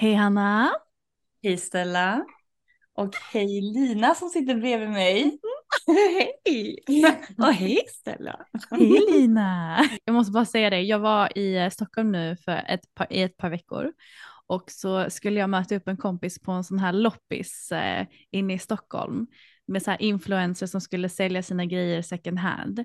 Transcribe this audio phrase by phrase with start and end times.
[0.00, 0.70] Hej Hanna!
[1.42, 2.24] Hej Stella!
[2.94, 5.38] Och hej Lina som sitter bredvid mig.
[6.44, 6.78] hej!
[7.38, 8.46] Och hej Stella!
[8.70, 9.78] Hej Lina!
[10.04, 13.22] Jag måste bara säga det, jag var i eh, Stockholm nu för ett par, i
[13.22, 13.92] ett par veckor
[14.46, 18.54] och så skulle jag möta upp en kompis på en sån här loppis eh, inne
[18.54, 19.26] i Stockholm
[19.66, 22.84] med så här influencers som skulle sälja sina grejer second hand.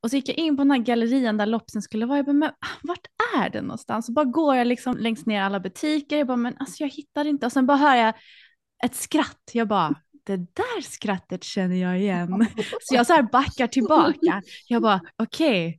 [0.00, 2.18] Och så gick jag in på den här gallerian där loppisen skulle vara.
[2.18, 2.50] Jag bara, men
[2.82, 3.06] vart
[3.36, 4.08] är den någonstans?
[4.08, 6.18] Och bara går jag liksom längst ner i alla butiker.
[6.18, 7.46] Jag bara, men alltså jag hittar inte.
[7.46, 8.14] Och sen bara hör jag
[8.84, 9.50] ett skratt.
[9.52, 9.94] Jag bara,
[10.26, 12.46] det där skrattet känner jag igen.
[12.80, 14.42] Så jag så här backar tillbaka.
[14.68, 15.78] Jag bara, okej, okay,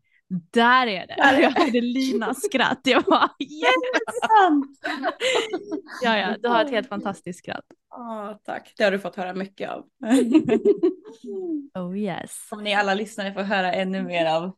[0.51, 1.41] där är det.
[1.41, 2.79] Jag hörde Linas skratt.
[2.83, 3.73] Jag bara yes!
[6.01, 7.65] ja, ja, du har ett helt fantastiskt skratt.
[7.97, 9.85] Oh, tack, det har du fått höra mycket av.
[11.83, 12.47] oh yes.
[12.51, 14.55] Om ni alla lyssnare får höra ännu mer av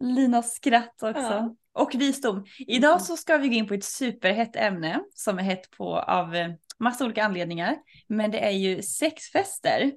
[0.00, 1.20] Linas skratt också.
[1.20, 1.54] Ja.
[1.72, 2.44] Och visdom.
[2.58, 6.34] Idag så ska vi gå in på ett superhett ämne som är hett på av
[6.34, 7.76] eh, massa olika anledningar.
[8.06, 9.92] Men det är ju sexfester.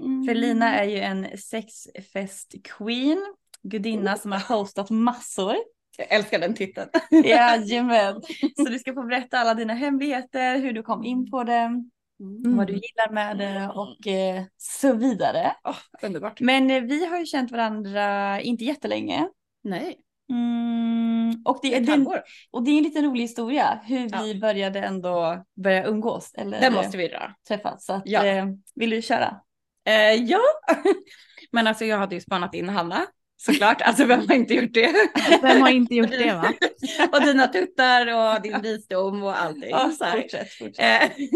[0.00, 0.24] Mm.
[0.24, 5.56] För Lina är ju en sexfest queen gudinna som har hostat massor.
[5.98, 6.88] Jag älskar den titeln.
[7.24, 8.22] Jajamän.
[8.56, 12.56] Så du ska få berätta alla dina hemligheter, hur du kom in på det, mm.
[12.56, 15.52] vad du gillar med det och eh, så vidare.
[15.64, 16.40] Oh, underbart.
[16.40, 19.28] Men eh, vi har ju känt varandra inte jättelänge.
[19.64, 19.96] Nej.
[20.30, 24.22] Mm, och, det, det, och det är en liten rolig historia hur ja.
[24.22, 26.34] vi började ändå börja umgås.
[26.34, 27.34] Eller Den måste vi dra.
[27.48, 27.86] Träffas.
[27.86, 28.26] Så att, ja.
[28.26, 29.40] eh, vill du köra?
[29.86, 30.40] Eh, ja,
[31.52, 33.06] men alltså jag hade ju spannat in Hanna
[33.38, 34.94] Såklart, alltså vem har inte gjort det?
[35.42, 36.52] Vem har inte gjort det va?
[37.12, 39.70] och dina tuttar och din visdom och allting.
[39.70, 40.20] Ja, så här.
[40.20, 41.12] fortsätt, fortsätt.
[41.12, 41.26] Eh,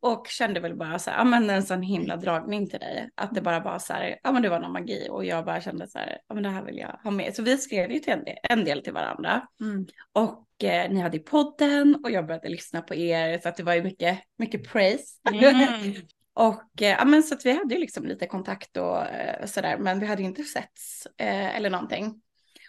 [0.10, 3.10] och kände väl bara så här, ja men en sån himla dragning till dig.
[3.14, 5.60] Att det bara var så här, ja men det var någon magi och jag bara
[5.60, 7.34] kände så här, ja men det här vill jag ha med.
[7.34, 9.42] Så vi skrev ju till en del, en del till varandra.
[9.60, 9.86] Mm.
[10.12, 13.74] Och eh, ni hade podden och jag började lyssna på er så att det var
[13.74, 15.04] ju mycket, mycket praise.
[15.30, 15.94] Mm.
[16.38, 19.78] Och eh, ja, men så att vi hade ju liksom lite kontakt och eh, sådär,
[19.78, 22.22] men vi hade ju inte setts eh, eller någonting.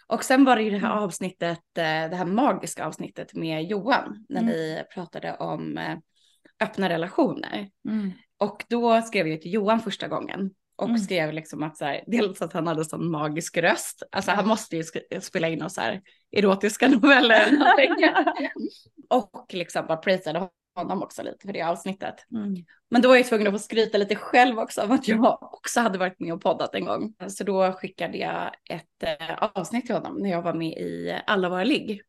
[0.06, 1.04] Och sen var det ju det här mm.
[1.04, 4.52] avsnittet, eh, det här magiska avsnittet med Johan, när mm.
[4.52, 5.78] ni pratade om
[6.60, 7.68] öppna relationer.
[7.88, 8.12] Mm.
[8.38, 10.98] Och då skrev jag till Johan första gången och mm.
[10.98, 14.76] skrev liksom att så här, dels att han hade sån magisk röst, alltså han måste
[14.76, 14.84] ju
[15.20, 17.46] spela in oss här erotiska noveller.
[19.08, 22.14] och liksom bara prisade honom också lite för det avsnittet.
[22.34, 22.54] Mm.
[22.90, 25.80] Men då var jag tvungen att få skryta lite själv också om att jag också
[25.80, 27.14] hade varit med och poddat en gång.
[27.28, 31.48] Så då skickade jag ett eh, avsnitt till honom när jag var med i Alla
[31.48, 32.02] våra ligg.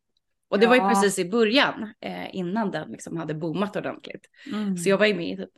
[0.48, 0.68] Och det ja.
[0.68, 4.26] var ju precis i början, eh, innan den liksom hade boomat ordentligt.
[4.52, 4.76] Mm.
[4.76, 5.50] Så jag var ju med i typ,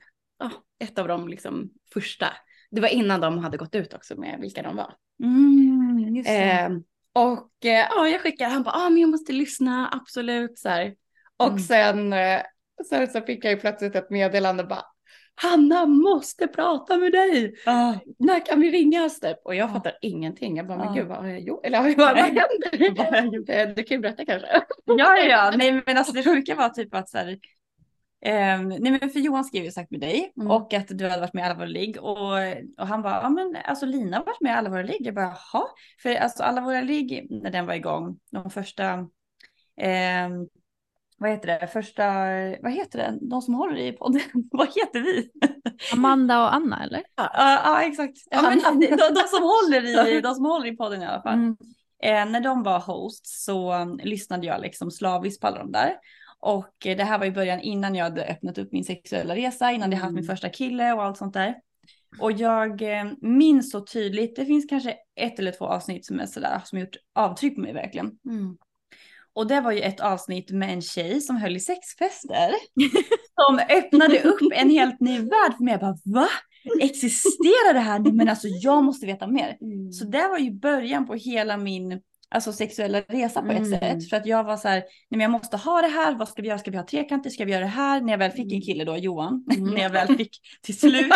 [0.44, 2.26] oh, ett av de liksom första.
[2.70, 4.94] Det var innan de hade gått ut också med vilka de var.
[5.22, 6.78] Mm, eh,
[7.12, 10.58] och eh, ja, jag skickade, han bara, ah, men jag måste lyssna, absolut.
[10.58, 10.94] Så här.
[11.36, 11.58] Och mm.
[11.58, 12.12] sen
[12.80, 14.84] eh, Sen så fick jag ju plötsligt ett meddelande bara
[15.36, 17.44] Hanna måste prata med dig.
[17.46, 17.96] Uh.
[18.18, 19.20] När kan vi ringas?
[19.20, 19.36] Typ?
[19.44, 19.96] Och jag fattar uh.
[20.00, 20.56] ingenting.
[20.56, 20.94] Jag bara, men uh.
[20.94, 21.66] gud vad har jag gjort?
[21.66, 23.74] Eller vad, vad händer?
[23.74, 24.48] du kan ju berätta kanske.
[24.84, 27.38] ja, ja, nej men alltså det sjuka var typ att så här,
[28.26, 30.50] Um, nej men för Johan skrev ju sagt med dig Mm.
[30.50, 32.32] och att du hade varit med i ligg och,
[32.78, 35.06] och han bara, ja men alltså Lina har varit med i ligg.
[35.06, 35.64] Jag bara, jaha.
[36.02, 39.08] För alltså ligg när den var igång, de första,
[39.80, 40.48] ehm,
[41.16, 42.04] vad heter det, första,
[42.62, 44.20] vad heter det, de som håller i podden,
[44.50, 45.30] vad heter vi?
[45.92, 47.02] Amanda och Anna eller?
[47.16, 47.30] Ja,
[47.64, 48.18] ja exakt.
[48.30, 51.34] Ja, men, de, de, som håller i, de som håller i podden i alla fall.
[51.34, 51.56] Mm.
[52.02, 55.96] Eh, när de var host så um, lyssnade jag liksom slaviskt på alla de där.
[56.40, 59.72] Och eh, det här var i början innan jag hade öppnat upp min sexuella resa,
[59.72, 61.54] innan jag haft min första kille och allt sånt där.
[62.18, 66.26] Och jag eh, minns så tydligt, det finns kanske ett eller två avsnitt som är
[66.26, 68.18] sådär, som gjort avtryck på mig verkligen.
[68.28, 68.56] Mm.
[69.34, 72.50] Och det var ju ett avsnitt med en tjej som höll i sexfester.
[73.40, 75.72] som öppnade upp en helt ny värld för mig.
[75.72, 76.28] Jag bara va?
[76.80, 77.98] Existerar det här?
[77.98, 79.56] Men alltså jag måste veta mer.
[79.60, 79.92] Mm.
[79.92, 83.80] Så det var ju början på hela min alltså, sexuella resa på ett Mm.
[83.80, 84.08] sätt.
[84.08, 86.42] För att jag var så här, nej men jag måste ha det här, vad ska
[86.42, 86.58] vi göra?
[86.58, 87.30] Ska vi ha trekanter?
[87.30, 88.00] Ska vi göra det här?
[88.00, 89.74] När jag väl fick en kille då, Johan, Mm.
[89.74, 91.12] när jag väl fick till slut,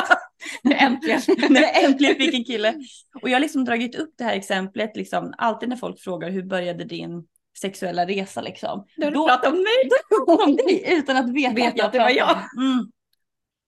[0.80, 1.20] Äntligen.
[1.50, 2.74] när jag äntligen fick en kille.
[3.22, 6.42] Och jag har liksom dragit upp det här exemplet, liksom, alltid när folk frågar hur
[6.42, 7.24] började din
[7.60, 8.86] sexuella resa liksom.
[8.96, 9.90] Du har Då- pratat om mig.
[10.46, 12.64] om dig utan att veta, Veta att det var om.
[12.64, 12.86] Mm.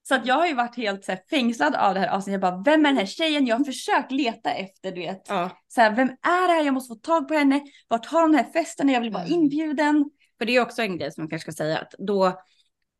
[0.07, 2.41] Så att jag har ju varit helt så här, fängslad av det här avsnittet.
[2.43, 3.45] Jag bara, vem är den här tjejen?
[3.47, 5.21] Jag har försökt leta efter, du vet.
[5.29, 5.49] Ja.
[5.67, 6.63] Så här, vem är det här?
[6.65, 7.61] Jag måste få tag på henne.
[7.87, 8.89] Vart har hon den här festen?
[8.89, 9.33] Jag vill vara Mm.
[9.39, 10.09] inbjuden.
[10.37, 12.41] För det är också en grej som man kanske ska säga att då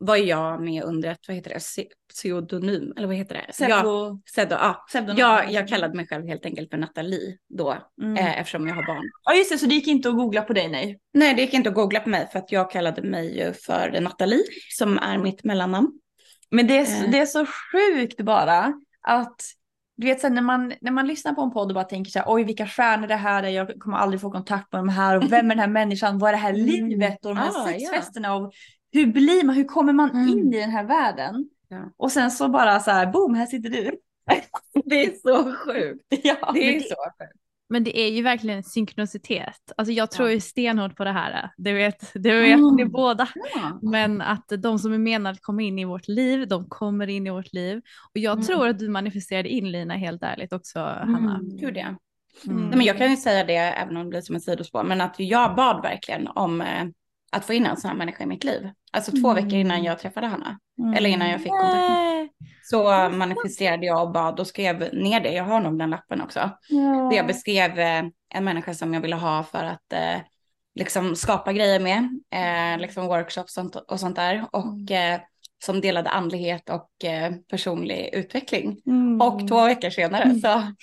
[0.01, 3.65] var jag med under ett, vad heter det, Se- pseudonym, eller vad heter det?
[3.67, 4.83] Jag, Pseudo- pseudo, ja.
[4.87, 5.17] pseudonym.
[5.17, 8.17] jag, jag kallade mig själv helt enkelt för Nathalie då, Mm.
[8.17, 9.03] eh, eftersom jag har barn.
[9.25, 10.99] Ja just det, så det gick inte att googla på dig nej.
[11.13, 14.01] Nej, det gick inte att googla på mig för att jag kallade mig ju för
[14.01, 14.43] Nathalie,
[14.77, 15.91] som är mitt mellannamn.
[16.51, 17.11] Men det är, så- Eh.
[17.11, 18.73] det är så sjukt bara
[19.07, 19.41] att
[19.97, 22.19] du vet sen när man, när man lyssnar på en podd och bara tänker så
[22.19, 25.17] här, oj vilka stjärnor det här är, jag kommer aldrig få kontakt med de här
[25.17, 26.65] och vem är den här människan, vad är det här Mm.
[26.65, 28.53] livet och de här Ah, sexfesterna och
[28.91, 30.29] hur blir man, hur kommer man Mm.
[30.29, 31.49] in i den här världen?
[31.69, 31.91] Ja.
[31.97, 33.91] Och sen så bara så här, boom, här sitter du.
[34.85, 36.05] Det är så sjukt.
[36.23, 37.31] ja, Det är så sjukt.
[37.69, 39.71] Men det är ju verkligen synkronicitet.
[39.77, 40.33] Alltså jag tror Ja.
[40.33, 41.49] ju stenhårt på det här.
[41.57, 42.75] Det vet, det vet Mm.
[42.75, 43.27] ni båda.
[43.55, 43.79] Ja.
[43.81, 47.27] Men att de som är menade att komma in i vårt liv, de kommer in
[47.27, 47.77] i vårt liv.
[48.13, 48.45] Och jag Mm.
[48.45, 51.35] tror att du manifesterade in Lina helt ärligt också, Hanna.
[51.35, 51.87] Mm, Gud ja.
[52.47, 52.61] Mm.
[52.67, 55.01] Nej, men jag kan ju säga det även om det blir som ett sidospår, men
[55.01, 56.83] att jag bad verkligen om eh,
[57.31, 58.69] att få in en sån här människa i mitt liv.
[58.91, 60.59] Alltså två veckor innan jag träffade Hanna.
[60.95, 62.31] Eller innan jag fick kontakt
[62.63, 65.31] Så manifesterade jag och bad och skrev ner det.
[65.33, 66.49] Jag har nog den lappen också.
[66.69, 70.21] Där jag beskrev eh, en människa som jag ville ha för att eh,
[70.75, 72.19] liksom skapa grejer med.
[72.33, 74.45] Eh, liksom workshops och sånt, och sånt där.
[74.51, 75.21] Och eh,
[75.65, 78.81] som delade andlighet och eh, personlig utveckling.
[78.85, 79.21] Mm.
[79.21, 80.47] Och två veckor senare så...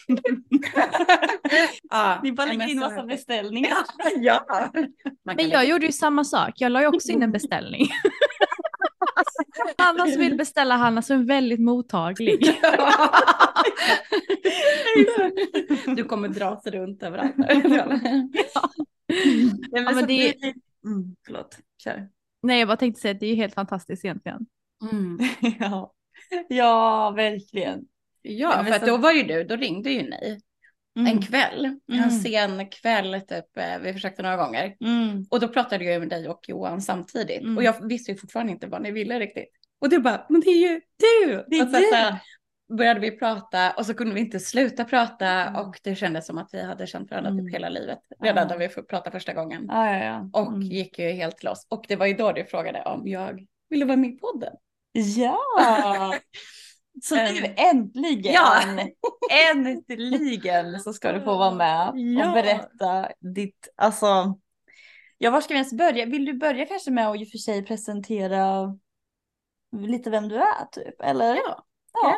[1.90, 3.72] ja, Ni bara nej, lägger men in massa beställningar.
[4.16, 4.46] ja.
[5.24, 6.50] Men jag gjorde ju samma sak.
[6.56, 7.86] Jag la ju också in en beställning.
[9.78, 12.54] Hanna som vill beställa Hanna som är väldigt mottaglig.
[15.96, 17.34] du kommer dras runt överallt.
[17.36, 17.62] Nej,
[19.70, 20.54] Ja, men så det- vi-
[20.84, 22.08] Mm, förlåt, kör.
[22.42, 24.46] Nej jag bara tänkte säga att det är helt fantastiskt egentligen.
[24.92, 25.18] Mm.
[25.60, 25.92] ja.
[26.48, 27.80] ja, verkligen.
[28.22, 30.40] Ja, för så- då var ju du, då ringde ju ni
[30.98, 31.12] Mm.
[31.16, 32.02] en kväll, Mm.
[32.04, 34.76] en sen kväll typ, eh, vi försökte några gånger.
[34.80, 35.24] Mm.
[35.30, 37.40] Och då pratade jag med dig och Johan samtidigt.
[37.42, 37.56] Mm.
[37.56, 39.48] Och jag visste ju fortfarande inte vad ni ville riktigt.
[39.80, 41.44] Och du bara, men det är ju du!
[41.48, 41.84] Det är och så, du.
[41.84, 45.56] så började vi prata och så kunde vi inte sluta prata Mm.
[45.56, 47.44] och det kändes som att vi hade känt varandra Mm.
[47.46, 47.98] typ hela livet.
[48.20, 49.64] Redan när vi fick prata första gången.
[49.68, 50.30] Ja, ja, ja.
[50.32, 50.60] Och Mm.
[50.62, 51.66] gick ju helt loss.
[51.70, 54.52] Och det var ju då du frågade om jag ville vara med i podden.
[54.98, 55.38] Ja!
[57.02, 58.62] Så nu äntligen, ja.
[59.50, 62.28] äntligen så ska du få vara med Ja.
[62.28, 64.38] och berätta ditt, alltså,
[65.18, 66.06] ja var ska vi ens börja?
[66.06, 68.76] Vill du börja kanske med att i och för sig presentera
[69.76, 71.34] lite vem du är typ, eller?
[71.34, 71.64] Ja.
[71.92, 72.16] Ja.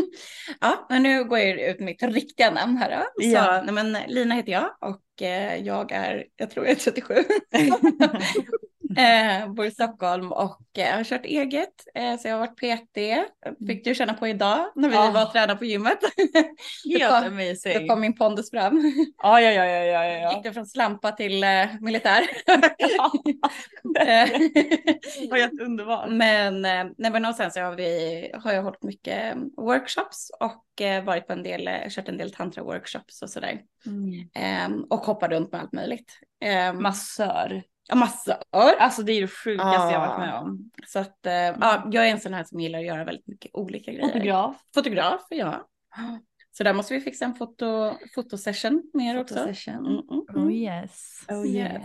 [0.60, 3.22] ja, men nu går jag ut mitt riktiga namn här då.
[3.22, 3.62] Så, Ja.
[3.62, 7.14] nej, men Lina heter jag och eh, jag är, jag tror jag är 37.
[8.96, 11.74] eh, bor i Stockholm och eh, har kört eget.
[11.94, 12.98] Eh, så jag har varit PT.
[13.66, 15.10] Fick du känna på idag när vi Ja.
[15.10, 15.98] var och tränade på gymmet.
[16.98, 17.80] Helt kom- amazing.
[17.80, 18.92] Då kom min pondus fram.
[19.22, 20.32] Ja, ja, ja, ja, ja, ja.
[20.34, 22.22] Gick det från slampa till eh, militär.
[22.78, 23.12] ja.
[23.94, 26.08] Det var helt underbart.
[26.10, 30.30] Men, eh, nej, men och sen så har, vi, har jag hållit mycket eh, workshops
[30.40, 30.64] och
[31.04, 33.60] varit på en del, kört en del tantra-workshops och sådär.
[34.34, 36.12] Ehm, och hoppat runt med allt möjligt.
[36.70, 36.82] Um,
[37.94, 38.36] Massör.
[38.78, 40.70] Alltså det är det sjukaste jag varit med om.
[40.86, 43.50] Så att, eh, ja, jag är en sån här som gillar att göra väldigt mycket
[43.54, 44.06] olika grejer.
[44.06, 44.56] Fotograf.
[44.74, 45.68] Fotograf, ja.
[46.50, 49.34] Så där måste vi fixa en foto, fotosession mer också.
[49.34, 49.74] Fotosession.
[49.74, 50.50] Mm, mm, Oh mm.
[50.50, 51.24] yes.
[51.28, 51.54] Oh Yes.
[51.54, 51.82] yeah.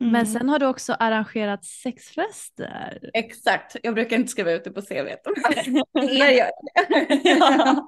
[0.00, 0.12] Mm.
[0.12, 3.10] Men sen har du också arrangerat sexfester.
[3.14, 4.92] Exakt, jag brukar inte skriva ut det på CV.
[4.92, 5.18] er
[6.32, 7.28] gör det.
[7.30, 7.86] ja.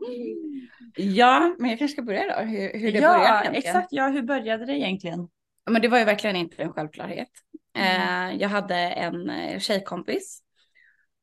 [0.97, 3.55] ja, men jag kanske ska börja då, hur, hur det ja, började egentligen.
[3.55, 5.29] exakt, ja hur började det egentligen?
[5.71, 7.31] Men det var ju verkligen inte en självklarhet.
[7.75, 8.39] Mm.
[8.39, 10.43] jag hade en eh, tjejkompis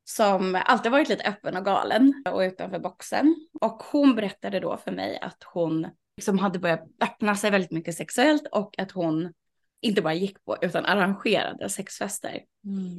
[0.03, 3.35] som alltid varit lite öppen och galen och utanför boxen.
[3.61, 7.95] Och hon berättade då för mig att hon liksom hade börjat öppna sig väldigt mycket
[7.95, 9.33] sexuellt och att hon
[9.81, 12.43] inte bara gick på utan arrangerade sexfester.
[12.65, 12.97] Mm.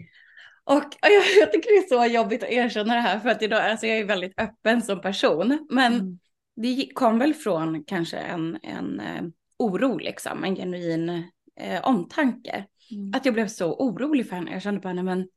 [0.64, 3.60] Och jag, jag, tycker det är så jobbigt att erkänna det här för att idag,
[3.60, 5.66] alltså jag är väldigt öppen som person.
[5.70, 6.18] Men mm.
[6.56, 9.22] det kom väl från kanske en, en eh,
[9.58, 11.08] oro liksom, en genuin
[11.60, 12.66] eh, omtanke.
[12.90, 13.14] Mm.
[13.14, 14.52] Att jag blev så orolig för henne.
[14.52, 15.28] Jag kände bara, nej men,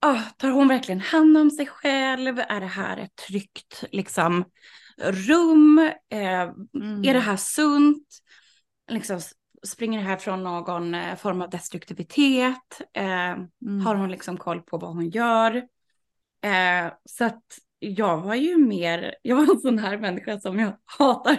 [0.00, 2.38] ah, tar hon verkligen hand om sig själv?
[2.38, 4.44] Är det här ett tryggt liksom,
[4.98, 5.78] rum?
[6.10, 6.42] Eh,
[6.74, 7.04] mm.
[7.04, 8.08] Är det här sunt?
[8.90, 9.20] Liksom,
[9.66, 12.80] springer det här från någon eh, form av destruktivitet?
[12.92, 13.86] Eh, mm.
[13.86, 15.56] Har hon liksom koll på vad hon gör?
[16.42, 20.72] Eh, så att jag var ju mer, jag var en sån här människa som jag
[20.98, 21.38] hatar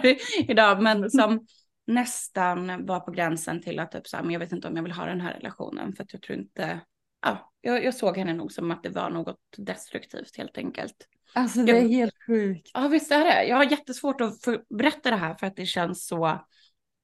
[0.50, 1.46] idag, men som
[1.86, 4.82] nästan var på gränsen till att typ så här, men jag vet inte om jag
[4.82, 6.80] vill ha den här relationen för att jag tror inte,
[7.22, 11.08] ja, jag, jag såg henne nog som att det var något destruktivt helt enkelt.
[11.32, 12.70] Alltså det är helt sjukt.
[12.74, 13.44] Ja visst är det.
[13.44, 14.34] Jag har jättesvårt att
[14.68, 16.46] berätta det här för att det känns så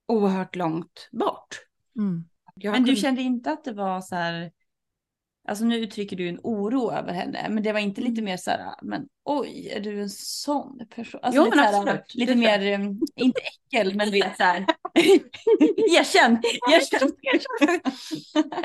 [0.09, 1.61] oerhört långt bort.
[1.97, 2.25] Mm.
[2.63, 4.53] Men du kände inte att det var så här,
[5.49, 8.25] Alltså nu uttrycker du en oro över henne, men det var inte lite mm.
[8.25, 11.21] mer så här, men oj, är du en sån person?
[11.23, 11.89] Alltså jo, lite, men absolut.
[11.89, 14.67] Här, lite mer, um, inte äckel, men du vet så här,
[15.99, 17.13] erkänn, erkänn.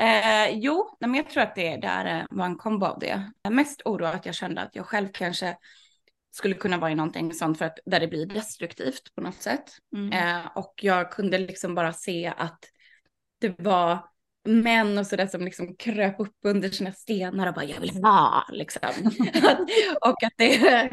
[0.00, 3.30] eh, jo, men jag tror att det där var en kombo av det.
[3.50, 5.56] Mest oro att jag kände att jag själv kanske
[6.30, 9.64] skulle kunna vara i någonting sånt för att där det blir destruktivt på något sätt.
[9.96, 10.12] Mm.
[10.12, 12.64] Eh, och jag kunde liksom bara se att
[13.40, 14.10] det var
[14.44, 18.46] män och sådär som liksom kröp upp under sina stenar och bara jag vill ha
[18.52, 18.90] liksom.
[20.00, 20.90] och att det,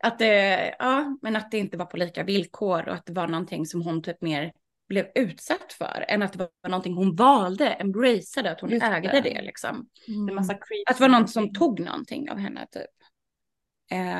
[0.00, 3.28] att det, ja, men att det inte var på lika villkor och att det var
[3.28, 4.52] någonting som hon typ mer
[4.88, 9.08] blev utsatt för än att det var någonting hon valde, embraceade, att hon Just ägde
[9.08, 9.88] det, det liksom.
[10.08, 10.38] Mm.
[10.38, 10.48] att
[10.96, 12.90] det var någon som tog någonting av henne typ.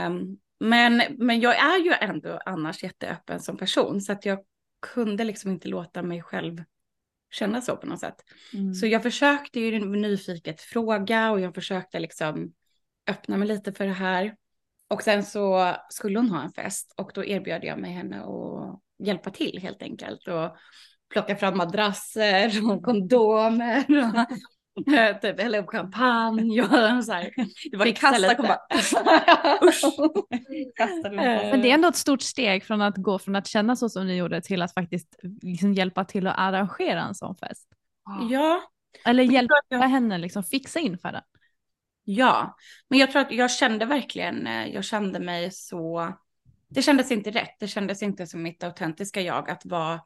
[0.07, 4.39] Um, men, men jag är ju ändå annars jätteöppen som person så att jag
[4.95, 6.65] kunde liksom inte låta mig själv
[7.31, 8.25] känna så på något sätt.
[8.55, 8.75] Mm.
[8.75, 12.53] Så jag försökte ju nyfiket fråga och jag försökte liksom
[13.11, 14.37] öppna mig lite för det här.
[14.89, 18.81] Och sen så skulle hon ha en fest och då erbjöd jag mig henne att
[19.07, 20.29] hjälpa till helt enkelt.
[20.29, 20.57] Och
[21.13, 24.27] plocka fram madrasser och kondomer och
[25.23, 26.63] typ hälla upp champagne
[26.99, 27.31] och så här.
[27.71, 28.61] Det var kassa kom bara.
[31.51, 34.07] Men det är ändå ett stort steg från att gå från att känna så som
[34.07, 37.69] ni gjorde till att faktiskt liksom hjälpa till att arrangera en sån fest.
[38.31, 38.63] Ja.
[39.05, 39.79] Eller hjälpa jag...
[39.79, 41.23] henne liksom fixa inför den.
[42.05, 42.57] Ja,
[42.89, 46.13] men jag tror att jag kände verkligen, eh, jag kände mig så,
[46.69, 50.01] det kändes inte rätt, det kändes inte som mitt autentiska jag att vara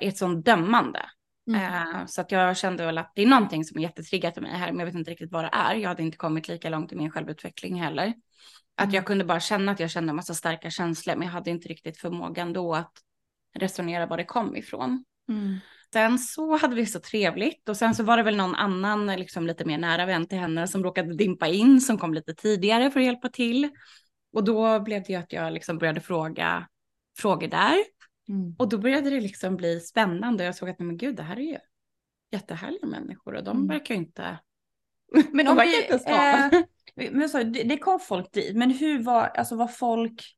[0.00, 1.00] i ett sånt dömande.
[1.48, 1.62] Mm.
[1.62, 4.52] Uh, så att jag kände väl att det är någonting som är jättetriggat i mig
[4.52, 5.74] här, men jag vet inte riktigt vad det är.
[5.74, 8.14] Jag hade inte kommit lika långt i min självutveckling heller.
[8.76, 8.94] Att mm.
[8.94, 11.68] jag kunde bara känna att jag kände en massa starka känslor, men jag hade inte
[11.68, 12.92] riktigt förmågan då att
[13.58, 15.04] resonera var det kom ifrån.
[15.28, 15.58] Mm.
[15.92, 19.46] Sen så hade vi så trevligt och sen så var det väl någon annan, liksom
[19.46, 23.00] lite mer nära vän till henne som råkade dimpa in, som kom lite tidigare för
[23.00, 23.70] att hjälpa till.
[24.32, 26.68] Och då blev det ju att jag liksom började fråga
[27.18, 27.76] frågor där.
[28.28, 28.54] Mm.
[28.58, 30.44] Och då började det liksom bli spännande.
[30.44, 31.58] Jag såg att men gud, det här är ju
[32.32, 33.68] jättehärliga människor och de mm.
[33.68, 34.38] verkar ju inte...
[35.32, 36.62] Men om vi, eh,
[37.12, 40.35] men så, det, det kom folk dit, men hur var, alltså var folk,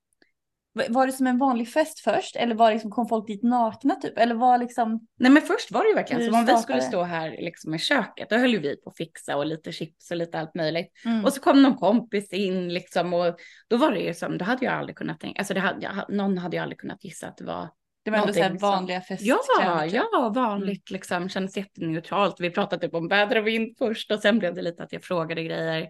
[0.88, 3.94] var det som en vanlig fest först eller var det liksom, kom folk dit nakna
[3.94, 4.18] typ?
[4.18, 5.06] Eller var liksom...
[5.18, 7.78] Nej men först var det ju verkligen som om vi skulle stå här liksom i
[7.78, 8.30] köket.
[8.30, 10.92] Då höll ju vi på att fixa och lite chips och lite allt möjligt.
[11.04, 11.24] Mm.
[11.24, 13.36] Och så kom någon kompis in liksom och
[13.68, 16.38] då var det ju som, då hade jag aldrig kunnat tänka, alltså det hade, någon
[16.38, 17.68] hade ju aldrig kunnat gissa att det var
[18.04, 19.94] det var ändå så här vanliga festkläder.
[19.94, 20.94] Ja, ja, vanligt mm.
[20.96, 21.28] liksom.
[21.28, 22.36] Kändes jätteneutralt.
[22.40, 25.04] Vi pratade typ om väder och vind först och sen blev det lite att jag
[25.04, 25.88] frågade grejer.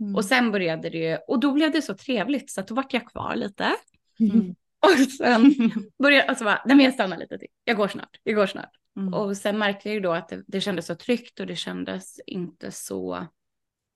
[0.00, 0.16] Mm.
[0.16, 2.92] Och sen började det ju, och då blev det så trevligt så att då vart
[2.92, 3.70] jag kvar lite.
[4.30, 4.54] Mm.
[4.82, 5.54] Och sen
[6.02, 7.48] började alltså bara, nej men jag stannar lite till.
[7.64, 8.70] Jag går snart, jag går snart.
[8.96, 9.14] Mm.
[9.14, 12.20] Och sen märkte jag ju då att det, det kändes så tryggt och det kändes
[12.26, 13.26] inte så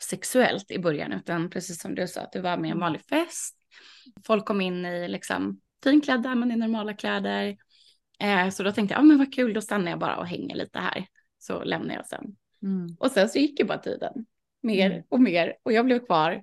[0.03, 2.81] sexuellt i början utan precis som du sa att det var mer en mm.
[2.81, 3.57] vanlig fest.
[4.27, 7.57] Folk kom in i liksom finklädda men i normala kläder.
[8.19, 10.27] Eh, så då tänkte jag, ja ah, men vad kul, då stannar jag bara och
[10.27, 11.07] hänger lite här.
[11.39, 12.37] Så lämnar jag sen.
[12.63, 12.97] Mm.
[12.99, 14.27] Och sen så gick ju bara tiden.
[14.63, 15.03] Mer mm.
[15.09, 16.43] och mer och jag blev kvar.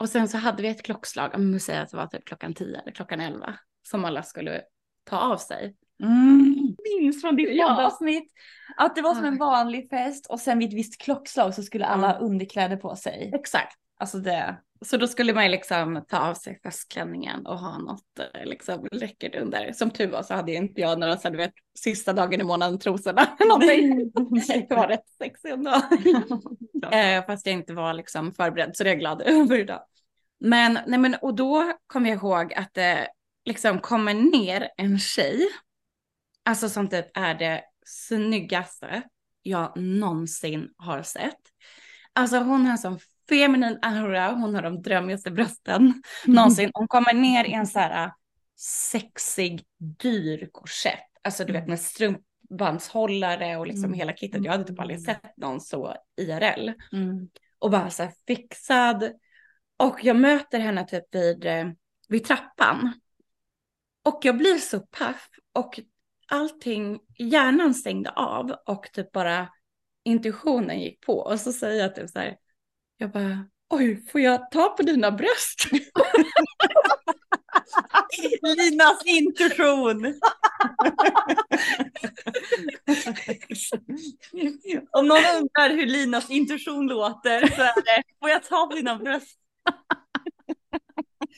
[0.00, 2.54] Och sen så hade vi ett klockslag, om man säger att det var typ klockan
[2.54, 3.54] tio eller klockan elva.
[3.88, 4.62] Som alla skulle
[5.04, 5.76] ta av sig.
[6.02, 6.76] Mm.
[7.00, 8.32] Minns från ditt poddavsnitt.
[8.76, 11.86] Att det var som en vanlig fest och sen vid ett visst klockslag så skulle
[11.86, 13.30] alla ha underkläder på sig.
[13.34, 13.76] Exakt.
[13.98, 14.56] Alltså det.
[14.84, 18.88] Så då skulle man ju liksom ta av sig festklänningen och ha något eh, liksom
[18.92, 19.72] läckert under.
[19.72, 22.44] Som tur var så hade ju inte jag några så du vet, sista dagen i
[22.44, 23.36] månaden trosorna.
[23.48, 24.10] någonting.
[24.68, 25.70] Det var rätt sexigt ändå.
[26.96, 29.82] eh, fast jag inte var liksom förberedd så det är jag glad över idag.
[30.40, 33.08] Men, nej men och då kommer jag ihåg att det
[33.44, 35.48] liksom kommer ner en tjej.
[36.44, 39.02] Alltså som typ är det snyggaste
[39.42, 41.40] jag någonsin har sett.
[42.12, 42.98] Alltså hon har en sån
[43.30, 46.70] feminin aura, hon har de drömmigaste brösten någonsin.
[46.74, 48.12] Hon kommer ner i en så här äh,
[48.90, 51.06] sexig, dyr korsett.
[51.22, 54.44] Alltså du vet med strumpbandshållare och liksom hela kittet.
[54.44, 56.70] Jag hade typ aldrig sett någon så IRL.
[57.58, 59.12] Och bara så här fixad.
[59.76, 61.66] Och jag möter henne typ vid, eh,
[62.08, 62.92] vid trappan.
[64.04, 65.80] Och jag blir så paff och
[66.28, 69.48] allting, hjärnan stängde av och typ bara
[70.04, 71.18] intuitionen gick på.
[71.18, 72.36] Och så säger jag typ så här,
[73.00, 75.68] jag bara, oj, får jag ta på dina bröst?
[78.42, 80.04] Linas intuition.
[84.90, 88.96] Om någon undrar hur Linas intuition låter så är det, får jag ta på dina
[88.96, 89.38] bröst?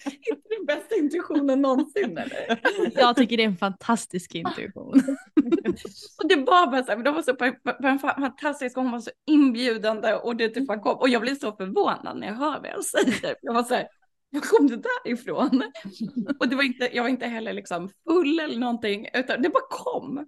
[0.31, 2.61] Inte den bästa intuitionen någonsin eller?
[3.01, 4.93] Jag tycker det är en fantastisk intuition.
[6.23, 10.15] Och det var bara så här, de var så pa- fantastiska, hon var så inbjudande
[10.15, 10.99] och det typ bara kom.
[10.99, 13.37] Och jag blev så förvånad när jag hör vad jag säger.
[13.43, 13.89] Jag var så här,
[14.31, 15.63] var kom det där ifrån?
[16.39, 19.67] Och det var inte, jag var inte heller liksom full eller någonting, utan det bara
[19.71, 20.27] kom.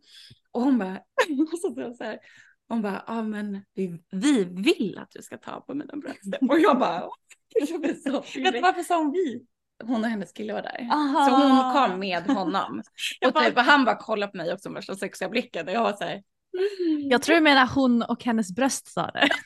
[0.53, 0.99] Och hon bara,
[1.53, 2.19] och så, så, här,
[2.69, 6.23] hon bara, ja men vi, vi vill att du ska ta på mina bröst.
[6.51, 7.09] Och jag bara,
[7.55, 9.47] jag så Vet varför sa hon vi?
[9.85, 10.89] Hon och hennes kille var där.
[10.93, 11.27] Aha.
[11.27, 12.83] Så hon kom med honom.
[13.27, 15.69] Och typ, han bara kollade på mig också med värsta sexiga blicken.
[15.69, 16.23] Och jag var så här.
[17.11, 19.29] Jag tror du menar hon och hennes bröst sa det.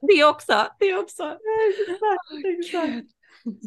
[0.00, 1.22] Det också, det också.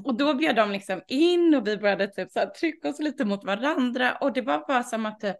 [0.03, 3.25] Och då bjöd de liksom in och vi började typ så här trycka oss lite
[3.25, 4.15] mot varandra.
[4.15, 5.35] Och det var bara som att typ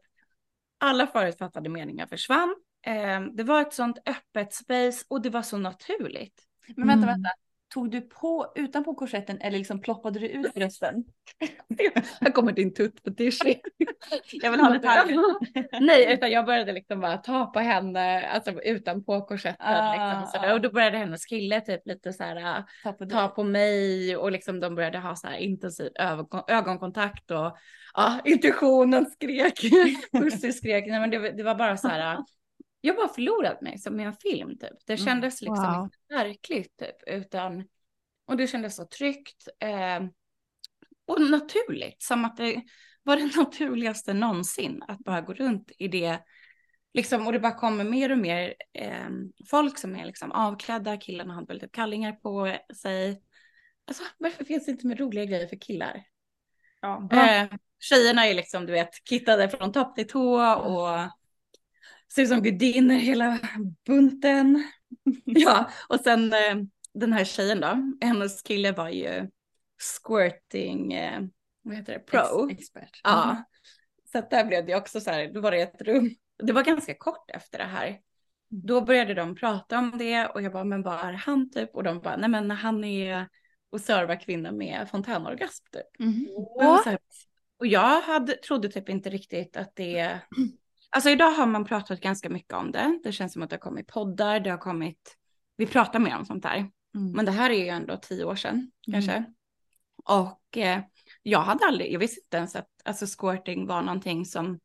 [0.78, 2.56] alla förutfattade meningar försvann.
[2.86, 6.44] Eh, det var ett sånt öppet space och det var så naturligt.
[6.76, 7.08] Men vänta, Mm.
[7.08, 7.30] vänta.
[7.76, 11.04] Tog du på utanpå korsetten eller liksom ploppade du ut brösten?
[12.22, 13.62] Här kommer din tutt på Tishi.
[14.32, 15.20] Jag vill ha detaljer.
[15.86, 20.40] Nej, utan jag började liksom bara ta på henne, alltså utanpå korsetten Ah, liksom.
[20.44, 20.54] ah.
[20.54, 24.32] Och då började hennes kille typ lite så här Ta på ta på mig och
[24.32, 27.58] liksom de började ha så här intensiv ögon, ögonkontakt och
[27.94, 29.60] ja, intuitionen skrek,
[30.12, 30.86] Pussy skrek.
[30.88, 32.18] Nej, men det, det var bara så här,
[32.86, 34.86] jag bara förlorat mig som i en film typ.
[34.86, 35.84] Det kändes liksom Wow.
[35.84, 37.64] inte verkligt typ, utan
[38.28, 40.06] och det kändes så tryggt eh,
[41.06, 42.64] och naturligt, som att det
[43.04, 46.20] var det naturligaste någonsin att bara gå runt i det
[46.94, 49.10] Liksom, och det bara kommer mer och mer eh,
[49.50, 53.22] folk som är liksom avklädda, killarna har väl typ kallingar på sig.
[53.88, 56.04] Alltså varför finns det inte mer roliga grejer för killar?
[56.82, 57.10] Ja.
[57.12, 57.48] Eh,
[57.80, 61.00] tjejerna är liksom du vet kittade från topp till tå och
[62.14, 63.40] ser ut som gudinnor hela
[63.86, 64.64] bunten.
[65.26, 66.56] ja, och sen eh,
[66.94, 69.30] den här tjejen då, hennes kille var ju
[69.78, 71.22] squirting, eh,
[71.62, 72.50] vad heter det, pro.
[72.50, 73.02] Ex- expert.
[73.04, 73.44] Ja,
[74.12, 76.16] så att där blev det också så här, då var det ett rum.
[76.44, 78.00] Det var ganska kort efter det här.
[78.50, 81.76] Då började de prata om det och jag bara, men vad är han typ?
[81.76, 83.28] Och de bara, nej men han är
[83.70, 86.00] och servar kvinnor med fontänorgasm typ.
[86.00, 86.28] Mhm.
[86.36, 87.00] Och här,
[87.60, 90.20] och jag hade, trodde typ inte riktigt att det...
[90.96, 93.00] Alltså idag har man pratat ganska mycket om det.
[93.04, 95.16] Det känns som att det har kommit poddar, det har kommit...
[95.58, 96.56] Vi pratar mer om sånt där.
[96.96, 97.12] Mm.
[97.16, 99.24] Men det här är ju ändå tio år sedan kanske.
[100.06, 100.80] Och eh,
[101.24, 104.60] jag hade aldrig, jag visste inte ens att alltså, squirting var någonting som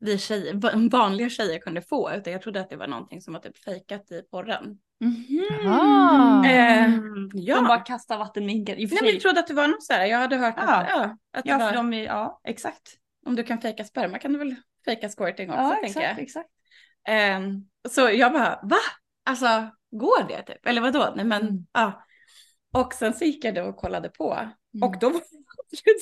[0.00, 2.12] vi tjejer, va- vanliga tjejer kunde få.
[2.12, 4.78] Utan jag trodde att det var någonting som var typ fejkat i porren.
[5.66, 6.44] Ah.
[6.44, 7.00] Eh, Ja.
[7.34, 7.54] ja.
[7.56, 8.76] De bara kastar vattenminkar.
[8.76, 10.06] Nej men jag trodde att det var något så här.
[10.06, 10.86] Jag hade hört att, Ja.
[10.90, 12.82] ja, att det Ja, var, för de är, ja, exakt.
[13.26, 16.18] om du kan fejka sperma kan du väl fejka squirting också Ja, tänker jag.
[16.18, 16.48] exakt.
[17.08, 18.76] Ehm, så jag bara, va?
[19.26, 19.46] Alltså,
[19.90, 20.66] går det typ?
[20.66, 21.12] Eller vadå?
[21.16, 21.66] Nej men, Mm.
[21.72, 22.04] ja.
[22.74, 24.32] Och sen så gick jag då och kollade på.
[24.34, 24.88] Mm.
[24.88, 25.12] Och då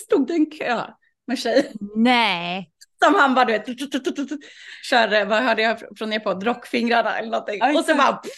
[0.06, 0.82] stod det en kö
[1.26, 1.64] med tjejer
[1.96, 2.70] Nej.
[3.04, 4.40] som han bara, du vet, tut, tut, tut, tut,
[4.82, 7.58] kör, vad hörde jag från er på, drockfingrarna eller någonting.
[7.58, 8.32] Ja, och så bara, pff,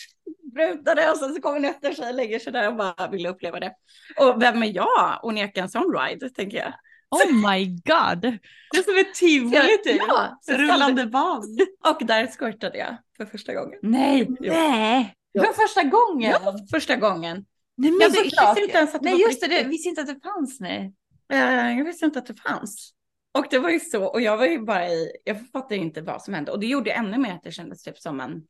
[0.54, 3.74] brutade och sen så kommer nästa tjej lägger sig där och bara vill uppleva det.
[4.16, 6.72] Och vem är jag och neka en sån ride, tänker jag.
[7.14, 8.38] Oh my god.
[8.70, 10.02] Det är som ett tivoli typ.
[10.08, 11.60] Ja, Rullande band.
[11.90, 13.78] Och där squirtade jag för första gången.
[13.82, 14.28] Nej.
[14.40, 15.14] Nej.
[15.38, 16.34] För första gången.
[16.44, 17.44] Ja, första gången.
[17.76, 19.66] Nej men Jag visste inte ens att det Nej just det, riktigt.
[19.66, 20.94] visste inte att det fanns nej.
[21.32, 22.94] Eh, jag visste inte att det fanns.
[23.38, 26.22] Och det var ju så, och jag var ju bara i, jag fattade inte vad
[26.22, 26.52] som hände.
[26.52, 28.42] Och det gjorde ännu mer att det kändes typ som en,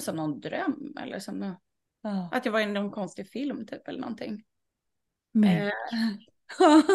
[0.00, 1.54] som någon dröm eller som någon,
[2.02, 2.28] ja.
[2.32, 4.44] att jag var i någon konstig film typ eller någonting.
[5.34, 5.70] Mm.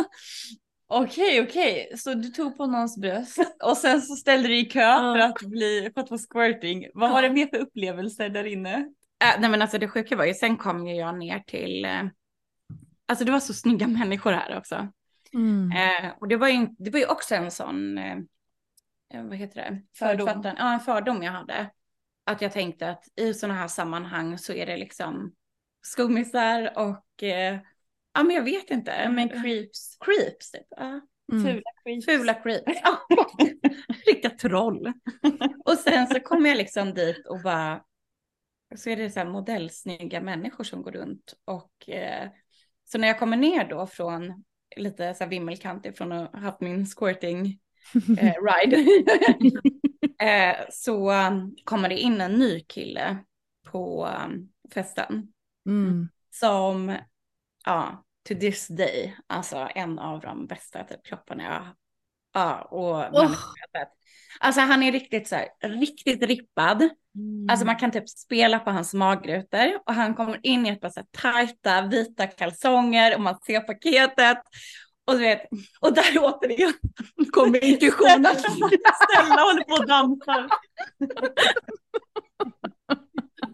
[0.92, 4.98] Okej, okej, så du tog på någons bröst och sen så ställde du i kö
[4.98, 6.88] för att bli, för att få squirting.
[6.94, 8.74] Vad var det mer för upplevelser där inne?
[9.24, 12.04] Äh, nej men alltså det sjuka var ju, sen kom ju jag ner till, eh,
[13.06, 14.88] alltså det var så snygga människor här också.
[15.34, 15.72] Mm.
[15.72, 18.18] Eh, och det var, ju, det var ju också en sån, eh,
[19.14, 19.82] eh vad heter det?
[19.98, 20.42] Fördom.
[20.44, 21.70] Ja, en fördom jag hade.
[22.24, 25.34] Att jag tänkte att i sådana här sammanhang så är det liksom
[25.82, 27.60] skummisar och eh,
[28.20, 29.10] ja men jag vet inte.
[29.10, 29.98] Men creeps.
[30.00, 30.68] Creeps typ.
[30.70, 31.02] Ja.
[31.32, 31.46] Mm.
[31.46, 32.06] Fula creeps.
[32.06, 32.82] Fula creeps.
[34.08, 34.94] Riktiga troll.
[35.66, 37.84] och sen så kom jag liksom dit och bara,
[38.76, 42.30] så är det så här modellsnygga människor som går runt och eh,
[42.86, 44.44] så när jag kommer ner då från
[44.76, 47.60] lite så här vimmelkantig från att ha haft min squirting
[48.20, 49.04] eh, ride.
[50.26, 53.18] eh, så um, kommer det in en ny kille
[53.66, 55.34] på um, festen.
[55.66, 56.10] Mm.
[56.32, 56.98] Som,
[57.66, 61.76] ja, to this day, alltså en av de bästa typ klopparna jag
[62.34, 63.36] Ja, och oh.
[64.40, 66.82] Alltså han är riktigt så här, riktigt rippad.
[66.82, 67.50] Mm.
[67.50, 70.90] Alltså man kan typ spela på hans magrutor och han kommer in i ett par
[70.90, 74.38] så här tajta vita kalsonger och man ser paketet
[75.06, 75.42] och du vet,
[75.80, 76.74] och där återigen
[77.32, 78.36] kommer intuitionen.
[78.36, 80.50] Stella håller på och dansar.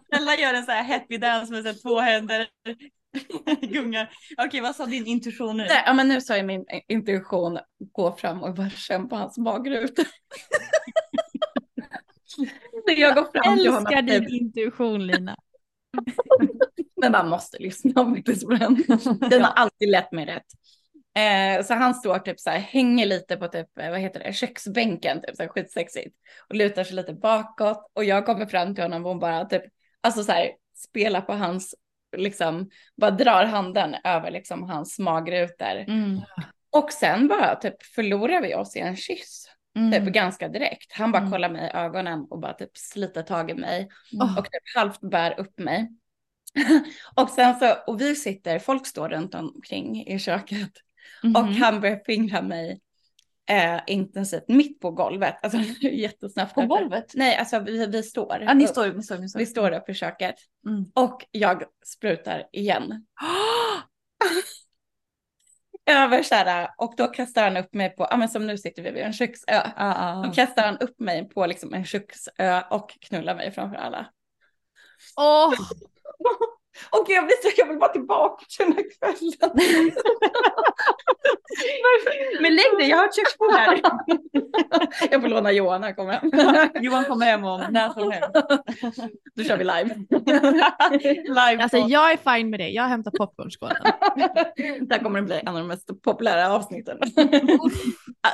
[0.06, 2.46] Stella gör en så här happy dance med så två händer.
[3.60, 4.10] Gungar.
[4.38, 5.66] Okej, vad sa din intuition nu?
[5.86, 10.06] ja, men nu sa jag min intuition gå fram och bara känna på hans magrutor.
[12.96, 13.86] jag går fram till honom.
[13.86, 15.36] Älskar din intuition Lina.
[17.00, 18.74] men man måste lyssna faktiskt på den.
[19.30, 20.46] Den har alltid lett mig rätt.
[21.16, 24.32] Eh, så han står typ så här, hänger lite på typ, eh, vad heter det,
[24.32, 26.16] köksbänken, typ så här skitsexigt.
[26.48, 27.90] Och lutar sig lite bakåt.
[27.92, 29.62] Och jag kommer fram till honom och hon bara typ,
[30.00, 31.74] alltså så här, spelar på hans,
[32.16, 35.76] liksom, bara drar handen över liksom hans magrutor.
[35.76, 36.20] Mm.
[36.70, 39.48] Och sen bara typ förlorar vi oss i en kyss.
[39.76, 39.92] Mm.
[39.92, 40.92] Typ ganska direkt.
[40.92, 41.32] Han bara mm.
[41.32, 43.88] kollar mig i ögonen och bara typ sliter tag i mig.
[44.12, 44.36] Mm.
[44.36, 45.88] Och typ halvt bär upp mig.
[47.14, 50.72] och sen så, och vi sitter, folk står runt omkring i köket.
[51.24, 51.36] Mm.
[51.36, 52.80] Och han börjar fingra mig
[53.50, 55.36] eh, intensivt mitt på golvet.
[55.42, 56.54] Alltså jättesnabbt.
[56.54, 57.12] På golvet?
[57.14, 58.38] Nej, alltså vi, vi står.
[58.40, 59.38] Ja, ni står, vi står, vi står.
[59.38, 60.34] Vi står upp i köket.
[60.66, 60.84] Mm.
[60.94, 63.06] Och jag sprutar igen.
[65.90, 68.82] Över så här, och då kastar han upp mig på, ja men som nu sitter
[68.82, 69.62] vi vid en köksö.
[69.76, 70.22] Ah, ah.
[70.22, 74.06] Då kastar han upp mig på liksom en köksö och knullar mig framför alla.
[75.16, 75.48] Åh!
[75.48, 75.54] Oh.
[76.90, 79.92] Och jag blir så, jag vill bara tillbaka till den här kvällen.
[82.40, 83.80] Men lägg dig, jag har ett köksbord här.
[85.10, 86.30] jag får låna Johan när kommer hem.
[86.84, 88.30] Johan kommer hem om när som helst.
[89.36, 89.94] Då kör vi live.
[91.24, 93.76] live alltså jag är fine med det, jag hämtar popcornskålen.
[94.88, 96.98] Där kommer det bli en av de mest populära avsnitten.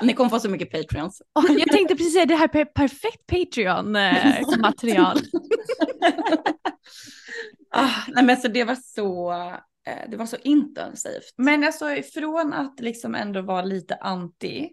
[0.03, 1.23] Ni kommer få så mycket Patreons.
[1.59, 5.19] jag tänkte precis säga det här är perfekt Patreon-material.
[7.75, 9.33] Eh, Ah, nej men så det var så,
[9.87, 11.35] eh, det var så intensivt.
[11.37, 14.71] Men alltså från att liksom ändå vara lite anti,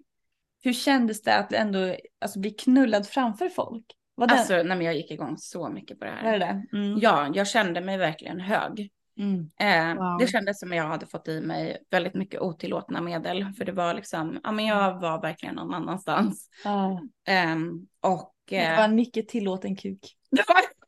[0.64, 3.86] hur kändes det att ändå alltså, bli knullad framför folk?
[4.16, 4.34] Var det...
[4.34, 6.24] Alltså nej men jag gick igång så mycket på det här.
[6.24, 6.78] Var det det?
[6.78, 7.00] Mm.
[7.02, 8.92] Ja, jag kände mig verkligen hög.
[9.18, 9.50] Mm.
[9.60, 10.18] Eh, wow.
[10.20, 13.54] Det kändes som jag hade fått i mig väldigt mycket otillåtna medel.
[13.58, 16.50] För det var liksom, ja men jag var verkligen någon annanstans.
[16.66, 16.92] Ah.
[17.32, 17.56] Eh,
[18.02, 20.18] och, det var en mycket tillåten kuk.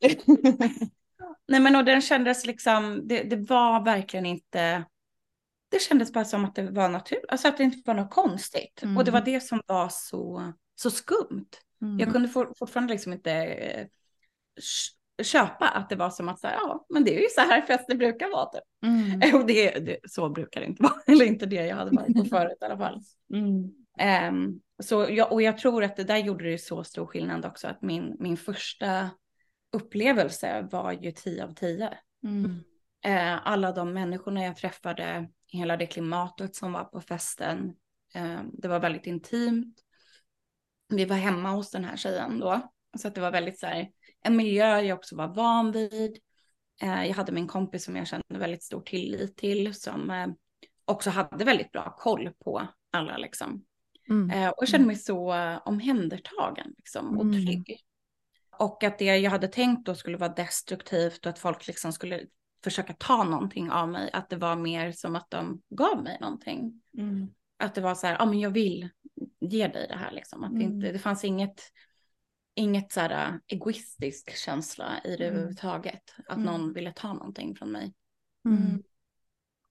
[1.48, 4.84] Nej men och den kändes liksom, det, det var verkligen inte,
[5.70, 8.82] det kändes bara som att det var naturligt, alltså att det inte var något konstigt.
[8.82, 8.96] Mm.
[8.96, 11.50] Och det var det som var så, så skumt.
[11.82, 11.98] Mm.
[11.98, 13.86] Jag kunde for, fortfarande liksom inte eh,
[15.22, 17.94] köpa att det var som att säga, ja men det är ju så här fester
[17.94, 18.62] brukar vara typ.
[18.82, 19.34] Mm.
[19.40, 22.24] Och det, det, så brukar det inte vara, eller inte det jag hade varit på
[22.36, 23.00] förut i alla fall.
[24.28, 27.68] Um, så jag, och jag tror att det där gjorde det så stor skillnad också,
[27.68, 29.10] att min, min första
[29.72, 31.98] upplevelse var ju 10 av 10.
[32.24, 32.60] Mm.
[33.04, 37.74] Eh, alla de människorna jag träffade, hela det klimatet som var på festen,
[38.14, 39.80] eh, det var väldigt intimt.
[40.88, 43.90] Vi var hemma hos den här tjejen då, så att det var väldigt så här,
[44.24, 46.18] en miljö jag också var van vid.
[46.82, 50.34] Eh, jag hade min kompis som jag kände väldigt stor tillit till, som
[50.84, 53.64] också hade väldigt bra koll på alla liksom.
[54.08, 54.48] Mm.
[54.48, 57.46] och jag kände mig så omhändertagen liksom, och mm.
[57.46, 57.84] trygg.
[58.62, 62.26] Och att det jag hade tänkt då skulle vara destruktivt och att folk liksom skulle
[62.64, 66.82] försöka ta någonting av mig, att det var mer som att de gav mig någonting.
[66.98, 67.28] Mm.
[67.56, 68.88] Att det var så här, ja men jag vill
[69.40, 70.44] ge dig det här liksom.
[70.44, 70.92] Att det, inte, Mm.
[70.92, 71.62] det fanns inget,
[72.54, 75.32] inget så här äh, egoistisk känsla i det Mm.
[75.36, 76.14] överhuvudtaget.
[76.28, 76.46] Att Mm.
[76.46, 77.94] någon ville ta någonting från mig.
[78.44, 78.82] Mm.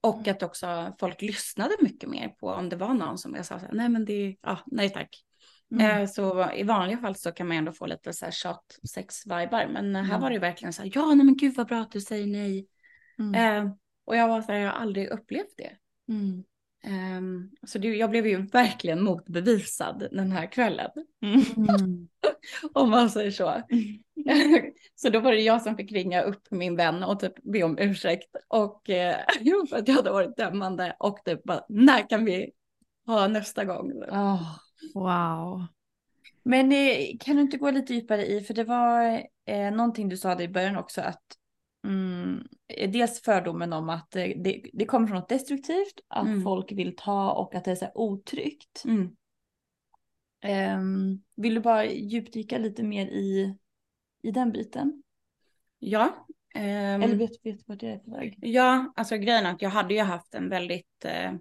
[0.00, 3.58] Och att också folk lyssnade mycket mer på om det var någon som jag sa
[3.58, 5.24] så här, nej men det är, ja, nej tack.
[5.72, 6.00] Mm.
[6.00, 9.26] Eh, så i vanliga fall så kan man ändå få lite så här shot sex
[9.26, 10.20] vibar men här Mm.
[10.20, 12.66] var det verkligen så här, ja nej men gud vad bra att du säger nej.
[13.18, 13.66] Mm.
[13.66, 13.72] Eh,
[14.04, 15.76] och jag var så här, jag har aldrig upplevt det.
[16.84, 20.90] Ehm, så det, jag blev ju verkligen motbevisad den här kvällen.
[21.22, 22.08] Mm.
[22.72, 23.62] Om man säger så.
[24.94, 27.78] så då var det jag som fick ringa upp min vän och typ be om
[27.78, 28.36] ursäkt.
[28.48, 29.16] Och eh,
[29.70, 32.50] för att jag hade varit dömande och typ bara, när kan vi
[33.06, 33.92] ha nästa gång?
[34.10, 34.56] Åh.
[34.94, 35.66] Wow.
[36.42, 40.16] Men eh, kan du inte gå lite djupare i, för det var eh, någonting du
[40.16, 41.22] sa i början också att
[41.86, 42.48] mm,
[42.88, 46.42] dels fördomen om att eh, det, det kommer från något destruktivt, att Mm.
[46.42, 48.82] folk vill ta och att det är så här otryggt.
[48.84, 49.16] Mm.
[50.40, 53.56] Ehm, vill du bara djupdyka lite mer i,
[54.22, 55.02] i den biten?
[55.78, 56.26] Ja.
[56.54, 58.38] ehm, Eller vet vet du vart jag är på väg?
[58.42, 61.32] Ja, alltså grejen är att jag hade ju haft en väldigt, eh,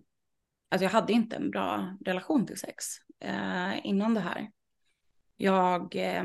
[0.70, 2.86] alltså jag hade inte en bra relation till sex
[3.22, 4.52] eh, innan det här.
[5.38, 6.24] Jag eh,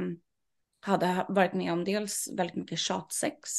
[0.80, 3.50] hade varit med om dels väldigt mycket tjatsex,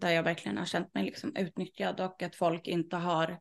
[0.00, 3.38] där jag verkligen har känt mig liksom utnyttjad och att folk inte har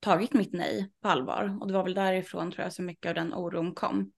[0.00, 1.58] tagit mitt nej på allvar.
[1.60, 4.12] Och det var väl därifrån tror jag så mycket av den oron kom.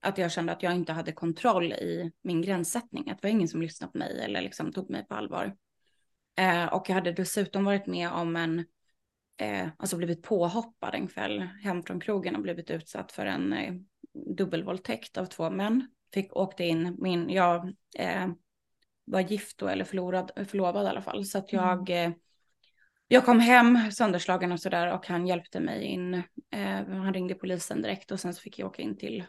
[0.00, 3.48] Att jag kände att jag inte hade kontroll i min gränssättning, att det var ingen
[3.48, 5.56] som lyssnade på mig eller liksom tog mig på allvar.
[6.38, 8.58] Eh, och jag hade dessutom varit med om en,
[9.40, 13.74] eh, alltså blivit påhoppad en kväll hem från krogen och blivit utsatt för en eh,
[14.26, 15.88] dubbelvåldtäkt av två män.
[16.14, 18.28] Fick åkte in, min, jag eh,
[19.04, 21.24] var gift då eller förlorad, förlovad i alla fall.
[21.24, 22.10] Så att jag, eh,
[23.08, 26.14] jag kom hem sönderslagen och sådär och han hjälpte mig in.
[26.50, 29.24] Eh, han ringde polisen direkt och sen så fick jag åka in till,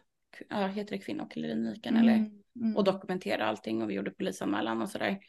[0.50, 2.32] ja heter det kvinnokliniken eller?
[2.56, 2.78] Mm.
[2.78, 5.20] och dokumentera allting och vi gjorde polisanmälan och sådär.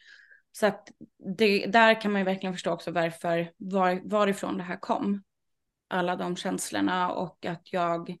[0.51, 0.91] Så att
[1.37, 5.23] det, där kan man ju verkligen förstå också varför, var, varifrån det här kom.
[5.87, 8.15] Alla de känslorna och att jag,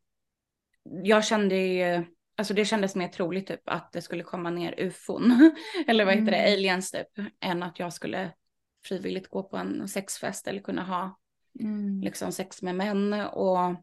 [1.03, 2.05] jag kände ju,
[2.37, 5.51] alltså det kändes mer troligt typ att det skulle komma ner ufon,
[5.87, 6.53] eller vad heter det, Mm.
[6.53, 7.07] aliens typ,
[7.39, 8.31] än att jag skulle
[8.85, 11.17] frivilligt gå på en sexfest eller kunna ha
[11.59, 12.01] Mm.
[12.01, 13.75] liksom sex med män och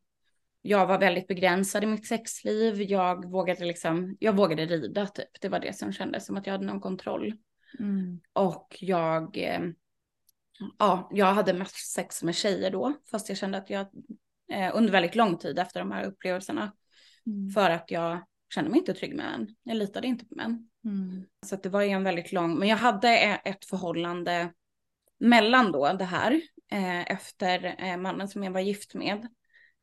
[0.62, 2.82] jag var väldigt begränsad i mitt sexliv.
[2.82, 5.40] Jag vågade liksom, jag vågade rida typ.
[5.40, 7.34] Det var det som kändes som att jag hade någon kontroll.
[7.78, 8.20] Mm.
[8.32, 9.60] Och jag, eh,
[10.78, 12.94] ja, jag hade mest sex med tjejer då.
[13.10, 13.86] Fast jag kände att jag
[14.52, 16.72] eh, under väldigt lång tid efter de här upplevelserna.
[17.28, 17.50] Mm.
[17.50, 19.54] För att jag kände mig inte trygg med män.
[19.62, 20.68] Jag litade inte på män.
[20.84, 21.24] Mm.
[21.46, 24.52] Så det var ju en väldigt lång, men jag hade eh, ett förhållande
[25.20, 26.40] mellan då det här,
[26.72, 29.28] eh, efter eh, mannen som jag var gift med,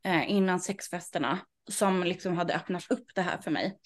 [0.04, 3.78] eh, innan sexfesterna, som liksom hade öppnat upp det här för mig.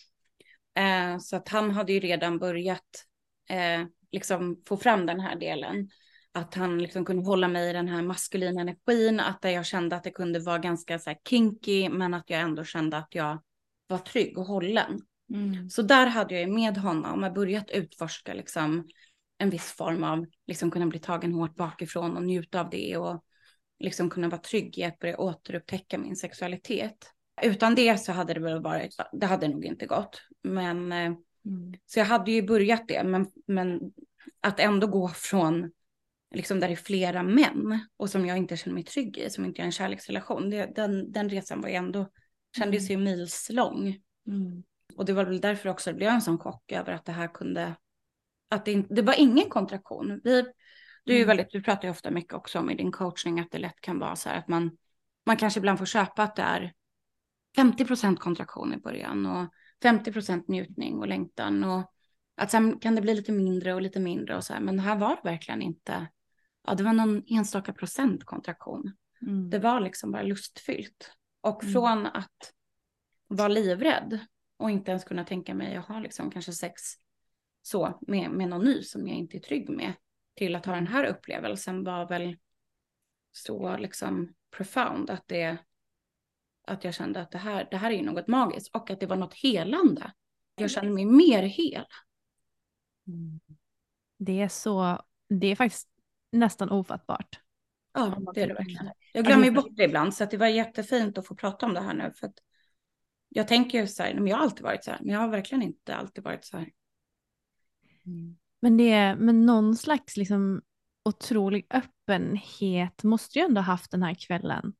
[0.75, 3.05] Eh, så att han hade ju redan börjat
[3.49, 5.89] eh, liksom få fram den här delen.
[6.31, 10.03] Att han liksom kunde hålla mig i den här maskulina energin, att jag kände att
[10.03, 13.41] det kunde vara ganska så kinky, men att jag ändå kände att jag
[13.89, 15.01] var trygg och hållen.
[15.33, 15.69] Mm.
[15.69, 18.87] Så där hade jag ju med honom börjat utforska liksom
[19.37, 23.23] en viss form av liksom kunna bli tagen hårt bakifrån och njuta av det och
[23.79, 27.13] liksom kunna vara trygg i att börja återupptäcka min sexualitet.
[27.43, 30.21] Utan det så hade det väl varit, det hade nog inte gått.
[30.43, 31.13] Men eh,
[31.45, 31.73] Mm.
[31.85, 33.79] så jag hade ju börjat det, men, men
[34.41, 35.71] att ändå gå från
[36.35, 39.45] liksom där det är flera män och som jag inte känner mig trygg i, som
[39.45, 40.49] inte är en kärleksrelation.
[40.49, 42.09] Det, den, den resan var ju ändå,
[42.57, 43.97] kändes ju milslång.
[44.27, 44.63] Mm.
[44.95, 47.27] Och det var väl därför också det blev en sån chock över att det här
[47.27, 47.75] kunde,
[48.49, 50.21] att det, det var ingen kontraktion.
[50.23, 50.41] Vi,
[51.03, 51.27] du, är ju Mm.
[51.27, 53.99] väldigt, du pratar ju ofta mycket också om i din coachning att det lätt kan
[53.99, 54.77] vara så här att man,
[55.25, 56.73] man kanske ibland får köpa att det är
[57.57, 61.93] 50% kontraktion i början och 50 njutning och längtan och
[62.35, 64.59] att sen kan det bli lite mindre och lite mindre och så här.
[64.59, 66.07] Men här var det verkligen inte,
[66.67, 68.93] ja det var någon enstaka procent kontraktion.
[69.21, 69.49] Mm.
[69.49, 71.11] Det var liksom bara lustfyllt.
[71.41, 71.73] Och Mm.
[71.73, 72.53] från att
[73.27, 74.19] vara livrädd
[74.57, 76.81] och inte ens kunna tänka mig att ha liksom kanske sex
[77.61, 79.93] så med, med någon ny som jag inte är trygg med
[80.35, 82.37] till att ha den här upplevelsen var väl
[83.31, 85.57] så liksom profound att det
[86.67, 89.05] att jag kände att det här, det här är ju något magiskt och att det
[89.05, 90.13] var något helande.
[90.55, 91.85] Jag kände mig mer hel.
[93.07, 93.39] Mm.
[94.17, 95.89] Det är så, det är faktiskt
[96.31, 97.39] nästan ofattbart.
[97.93, 98.91] Ja, det är det verkligen.
[99.13, 101.81] Jag glömmer ju bort det ibland så det var jättefint att få prata om det
[101.81, 102.31] här nu för
[103.29, 105.27] jag tänker ju så här, men jag har alltid varit så här, men jag har
[105.27, 106.69] verkligen inte alltid varit så här.
[108.61, 110.61] Men det är, men någon slags liksom
[111.03, 114.73] otrolig öppenhet måste ju ändå ha haft den här kvällen.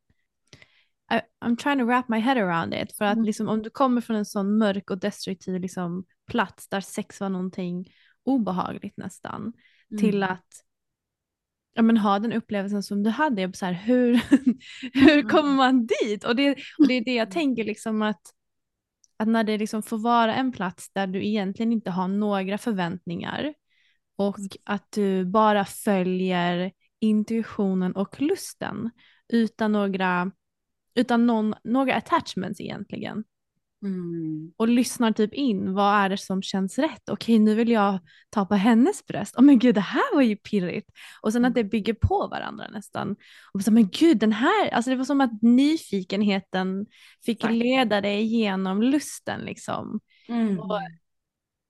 [1.11, 2.97] I, I'm trying to wrap my head around it.
[2.97, 3.25] För att Mm.
[3.25, 7.29] liksom, om du kommer från en sån mörk och destruktiv liksom, plats där sex var
[7.29, 7.93] någonting
[8.23, 9.53] obehagligt nästan,
[9.99, 10.29] till Mm.
[10.29, 10.47] att
[11.79, 13.53] ja, men, ha den upplevelsen som du hade.
[13.53, 14.13] Så här, hur,
[14.93, 15.29] hur Mm.
[15.29, 16.23] kommer man dit?
[16.23, 18.21] Och det, och det är det jag tänker, liksom att,
[19.17, 23.53] att när det liksom får vara en plats där du egentligen inte har några förväntningar
[24.15, 28.89] och att du bara följer intuitionen och lusten
[29.27, 30.31] utan några,
[30.95, 33.23] utan någon, några attachments egentligen.
[33.83, 34.51] Mm.
[34.57, 37.09] Och lyssnar typ in, vad är det som känns rätt?
[37.09, 39.35] Okej, nu vill jag ta på hennes bröst.
[39.37, 40.89] Åh men gud, det här var ju pirrigt.
[41.21, 43.15] Och sen att det bygger på varandra nästan.
[43.53, 46.85] Och så, men gud, den här, alltså det var som att nyfikenheten
[47.25, 47.55] fick Exakt.
[47.55, 49.99] leda dig igenom lusten liksom.
[50.27, 50.59] Mm.
[50.59, 50.79] Och,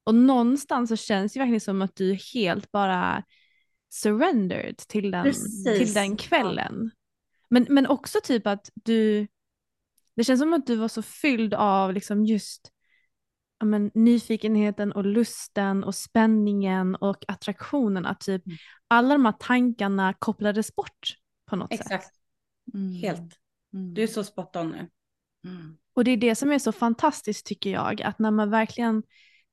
[0.03, 3.23] och någonstans så känns det verkligen som att du helt bara
[3.89, 5.63] surrendered till den, Precis.
[5.63, 6.91] till den kvällen.
[7.49, 9.27] Men, men också typ att du,
[10.19, 12.71] det känns som att du var så fylld av liksom just
[13.59, 18.05] ja, men, nyfikenheten och lusten och spänningen och attraktionen.
[18.05, 18.57] Att typ Mm.
[18.87, 21.81] alla de här tankarna kopplades bort på något sätt.
[21.81, 22.09] Exakt,
[22.73, 22.93] Mm.
[22.93, 23.33] helt.
[23.73, 23.93] Mm.
[23.93, 24.89] Du är så spot on nu.
[25.49, 25.77] Mm.
[25.93, 29.03] Och det är det som är så fantastiskt tycker jag, att när man verkligen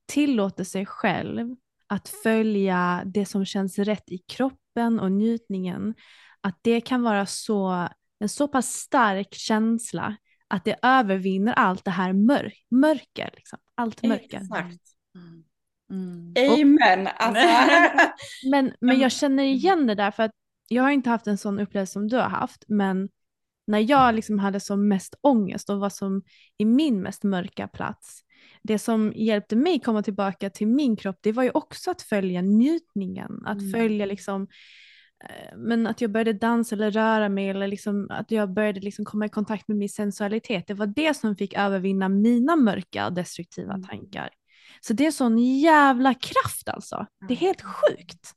[0.05, 1.55] tillåter sig själv
[1.87, 5.95] att följa det som känns rätt i kroppen och njutningen,
[6.41, 10.15] att det kan vara så, en så pass stark känsla
[10.47, 13.29] att det övervinner allt det här mörk, mörker.
[13.35, 13.59] Liksom.
[13.75, 14.37] Allt mörker.
[14.37, 14.81] Exakt.
[15.15, 15.43] Mm.
[15.91, 16.33] Mm.
[16.61, 17.09] Amen.
[17.17, 17.47] Alltså.
[18.51, 20.31] Men, men jag känner igen det där för att
[20.67, 23.09] jag har inte haft en sån upplevelse som du har haft, men
[23.67, 26.21] när jag liksom hade som mest ångest och var som
[26.57, 28.21] i min mest mörka plats,
[28.63, 32.41] det som hjälpte mig komma tillbaka till min kropp, det var ju också att följa
[32.41, 33.71] njutningen, att Mm.
[33.71, 34.47] följa liksom
[35.55, 39.25] men att jag började dansa eller röra mig eller liksom att jag började liksom komma
[39.25, 40.67] i kontakt med min sensualitet.
[40.67, 43.87] Det var det som fick övervinna mina mörka och destruktiva Mm.
[43.87, 44.29] tankar.
[44.81, 47.05] Så det är sån jävla kraft alltså.
[47.27, 48.33] Det är helt sjukt.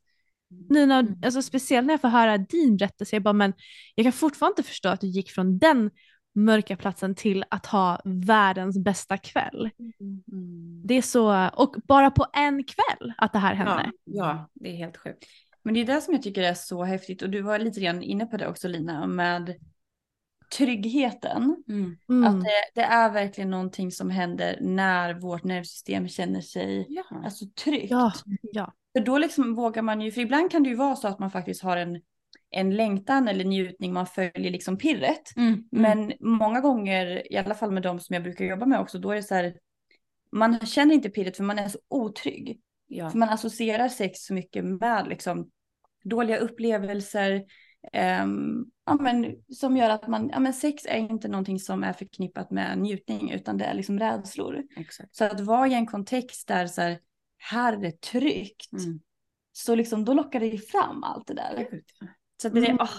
[0.69, 1.19] Nu när, Mm.
[1.25, 3.53] alltså speciellt när jag får höra din berättelse, jag bara, men
[3.95, 5.91] jag kan fortfarande inte förstå att du gick från den
[6.35, 9.69] mörka platsen till att ha världens bästa kväll.
[9.79, 10.81] Mm.
[10.85, 13.91] Det är så, och bara på en kväll att det här hände.
[14.03, 15.25] Ja, ja, det är helt sjukt.
[15.63, 18.03] Men det är det som jag tycker är så häftigt och du var lite grann
[18.03, 19.55] inne på det också Lina med
[20.57, 21.63] tryggheten.
[21.67, 21.97] Mm.
[22.09, 22.23] Mm.
[22.23, 27.03] Att det, det är verkligen någonting som händer när vårt nervsystem känner sig Ja.
[27.25, 27.91] alltså, tryggt.
[27.91, 28.73] Ja, ja.
[28.97, 31.31] För då liksom vågar man ju, för ibland kan det ju vara så att man
[31.31, 32.01] faktiskt har en,
[32.49, 35.37] en längtan eller njutning, man följer liksom pirret.
[35.37, 35.63] Mm.
[35.71, 39.11] Men många gånger, i alla fall med de som jag brukar jobba med också, då
[39.11, 39.55] är det så här,
[40.31, 42.59] man känner inte pirret för man är så otrygg.
[42.91, 43.09] Ja.
[43.09, 45.49] För man associerar sex så mycket med liksom
[46.03, 47.43] dåliga upplevelser.
[47.93, 51.93] ehm, ja, men, som gör att man, ja, men sex är inte någonting som är
[51.93, 54.63] förknippat med njutning utan det är liksom rädslor.
[54.77, 55.15] Exakt.
[55.15, 56.99] Så att vara i en kontext där så här,
[57.37, 58.73] här är det tryggt.
[58.73, 58.99] Mm.
[59.51, 61.67] Så liksom då lockar det ju fram allt det där.
[61.99, 62.07] Ja.
[62.41, 62.77] Så det, Mm.
[62.79, 62.89] ah,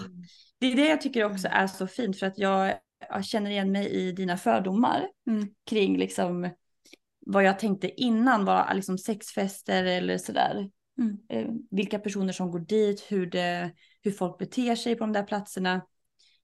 [0.59, 2.79] det är det jag tycker också är så fint för att jag,
[3.09, 5.47] jag känner igen mig i dina fördomar Mm.
[5.69, 6.49] kring liksom
[7.25, 10.69] vad jag tänkte innan var liksom sexfester eller sådär.
[10.97, 11.17] Mm.
[11.29, 15.23] Eh, vilka personer som går dit, hur, det, hur folk beter sig på de där
[15.23, 15.81] platserna.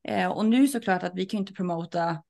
[0.08, 2.24] Eh, och nu såklart att vi kan inte promota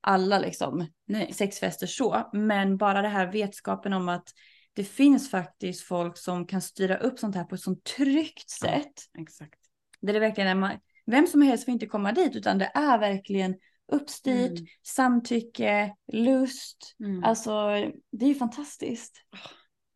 [0.00, 1.32] alla liksom Nej.
[1.32, 4.28] sexfester så, men bara det här vetskapen om att
[4.72, 8.68] det finns faktiskt folk som kan styra upp sånt här på ett sånt tryggt Ja.
[8.68, 8.92] sätt.
[9.18, 9.60] Exakt.
[10.00, 12.98] Där det verkligen är man, vem som helst får inte komma dit utan det är
[12.98, 13.54] verkligen
[13.90, 14.66] uppstyrt, Mm.
[14.86, 16.96] samtycke, lust.
[17.00, 17.24] Mm.
[17.24, 17.50] Alltså
[18.12, 19.16] det är ju fantastiskt.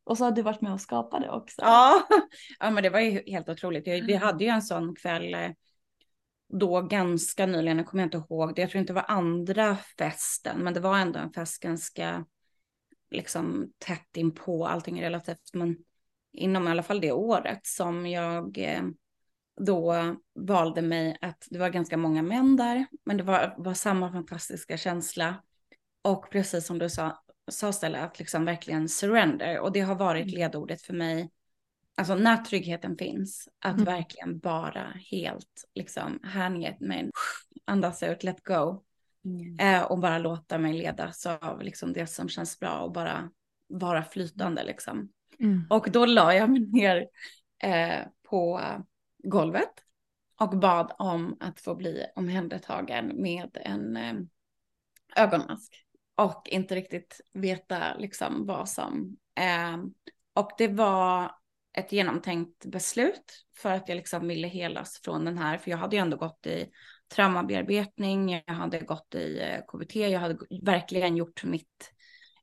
[0.04, 1.62] Och så har du varit med och skapat det också.
[1.62, 2.06] Ja.
[2.58, 3.86] ja, men det var ju helt otroligt.
[3.88, 5.50] Vi hade ju en sån kväll eh,
[6.48, 8.60] då ganska nyligen, jag kommer inte ihåg det.
[8.60, 12.26] Jag tror inte det var andra festen, men det var ändå en fest ganska
[13.10, 15.76] liksom tätt in på allting relativt, men
[16.32, 18.82] inom i alla fall det året som jag eh,
[19.60, 24.12] då valde mig att det var ganska många män där, men det var, var samma
[24.12, 25.42] fantastiska känsla.
[26.02, 29.58] Och precis som du sa, sa Stella, att liksom verkligen surrender.
[29.60, 31.30] Och det har varit ledordet för mig.
[31.96, 33.84] Alltså när tryggheten finns, att Mm.
[33.84, 37.10] verkligen bara helt liksom hänge mig,
[37.64, 38.82] andas ut, let go.
[39.60, 43.30] Eh, och bara låta mig ledas av liksom det som känns bra och bara
[43.66, 45.08] vara flytande liksom.
[45.38, 45.66] Mm.
[45.70, 47.06] Och då la jag mig ner
[47.62, 48.60] eh, på
[49.24, 49.72] golvet
[50.40, 54.14] och bad om att få bli omhändertagen med en eh,
[55.16, 55.84] ögonmask.
[56.16, 59.16] Och inte riktigt veta liksom vad som...
[59.40, 59.76] Eh,
[60.34, 61.30] och det var
[61.78, 65.96] ett genomtänkt beslut för att jag liksom ville helas från den här, för jag hade
[65.96, 66.70] ju ändå gått i
[67.14, 71.92] traumabearbetning, jag hade gått i eh, KBT, jag hade verkligen gjort mitt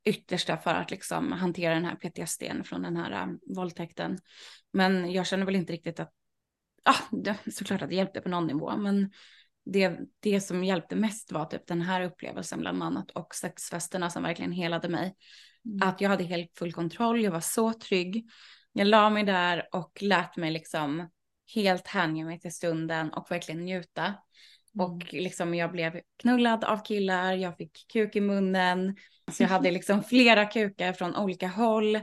[0.03, 4.19] yttersta för att liksom hantera den här PTSD från den här eh, våldtäkten.
[4.73, 6.13] Men jag känner väl inte riktigt att,
[6.83, 9.11] ja, såklart att det hjälpte på någon nivå, men
[9.65, 14.23] det, det som hjälpte mest var typ den här upplevelsen bland annat och sexfesterna som
[14.23, 15.15] verkligen helade mig.
[15.65, 15.89] Mm.
[15.89, 18.29] Att jag hade helt full kontroll, jag var så trygg.
[18.73, 21.09] Jag la mig där och lät mig liksom
[21.55, 24.03] helt hänga mig till stunden och verkligen njuta.
[24.05, 24.87] Mm.
[24.87, 28.95] Och liksom jag blev knullad av killar, jag fick kuk i munnen.
[29.31, 31.99] Så jag hade liksom flera kukar från olika håll.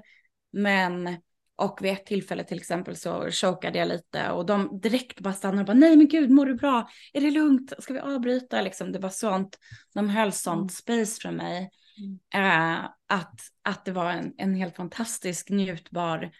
[0.52, 1.16] Men,
[1.58, 5.60] och vid ett tillfälle till exempel så chokade jag lite och de direkt bara stannade
[5.60, 6.88] och bara nej men gud mår du bra?
[7.12, 7.72] Är det lugnt?
[7.78, 8.62] Ska vi avbryta?
[8.62, 9.58] Liksom, det var sånt,
[9.94, 10.68] de höll sånt mm.
[10.68, 11.70] space för mig.
[11.98, 12.18] Mm.
[12.34, 16.30] Eh, att, att det var en, en helt fantastisk njutbar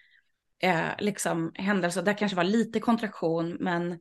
[0.62, 2.02] eh, liksom, händelse.
[2.02, 3.98] Det kanske var lite kontraktion men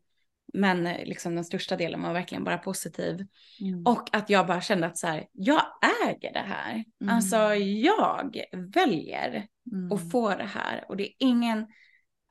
[0.53, 3.27] men liksom den största delen var verkligen bara positiv.
[3.61, 3.85] Mm.
[3.85, 5.61] Och att jag bara kände att så här, jag
[6.07, 6.83] äger det här.
[7.01, 7.15] Mm.
[7.15, 8.37] Alltså jag
[8.73, 9.91] väljer mm.
[9.91, 10.85] att få det här.
[10.89, 11.67] Och det är ingen,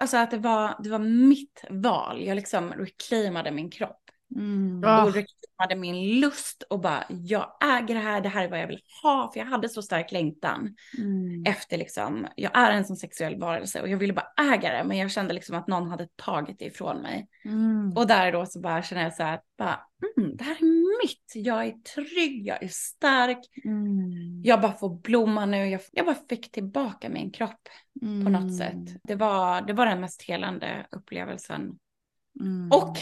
[0.01, 2.23] alltså att det var, det var mitt val.
[2.23, 4.06] Jag liksom reclaimade min kropp.
[4.35, 4.79] Mm.
[4.79, 8.67] Och reklamade min lust och bara, jag äger det här, det här är vad jag
[8.67, 9.31] vill ha.
[9.33, 11.45] För jag hade så stark längtan mm.
[11.47, 14.85] efter liksom, jag är en sån sexuell varelse och jag ville bara äga det.
[14.85, 17.29] Men jag kände liksom att någon hade tagit det ifrån mig.
[17.45, 17.93] Mm.
[17.97, 19.81] Och där då så bara känner jag så här, bara,
[20.17, 21.33] mm, det här är mitt.
[21.35, 23.39] Jag är trygg, jag är stark.
[23.65, 24.43] Mm.
[24.45, 25.69] Jag bara får blomma nu.
[25.69, 27.69] Jag, jag bara fick tillbaka min kropp
[28.01, 28.75] på något sätt.
[28.75, 28.99] Mm.
[29.05, 31.79] Det var, det var den mest helande upplevelsen.
[32.41, 32.71] Mm.
[32.73, 32.97] Och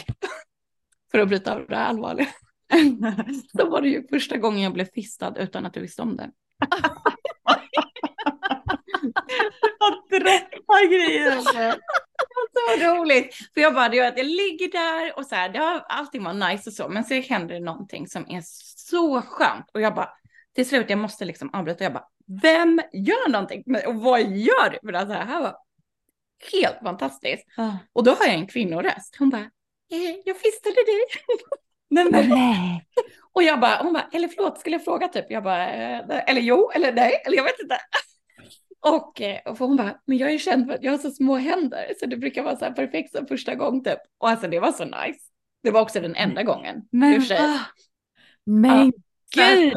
[1.15, 2.27] för att bryta av det här allvarliga.
[3.53, 6.31] Då var det ju första gången jag blev fistad utan att du visste om det.
[9.79, 11.41] Att droppa grejer.
[11.41, 13.35] så roligt.
[13.53, 16.51] För jag bara, det att jag ligger där och så här, det har alltid varit
[16.51, 18.41] nice och så, men så händer det någonting som är
[18.75, 19.65] så skönt.
[19.73, 20.09] Och jag bara,
[20.55, 21.83] till slut, jag måste liksom avbryta.
[21.83, 22.07] Jag bara,
[22.41, 23.63] vem gör någonting?
[23.87, 24.77] Och vad gör du?
[24.81, 25.57] För det här var
[26.51, 27.45] helt fantastiskt.
[27.93, 29.15] Och då har jag en kvinnoröst.
[29.19, 29.49] Hon bara,
[29.91, 31.01] eh, jag fistade dig.
[31.89, 32.85] Nej, men, nej.
[33.33, 35.25] Och jag bara, hon bara, eller förlåt, skulle jag fråga typ?
[35.29, 37.77] Jag bara, eh, eller jo, eller nej, eller jag vet inte.
[38.81, 41.35] Och, eh, och hon bara, men jag är känd för att jag har så små
[41.35, 43.99] händer, så det brukar vara så här perfekt som första gång typ.
[44.17, 45.19] Och alltså det var så nice.
[45.63, 46.81] Det var också den enda gången.
[46.91, 47.59] Men, ah,
[48.45, 48.93] men
[49.35, 49.73] ja, gud!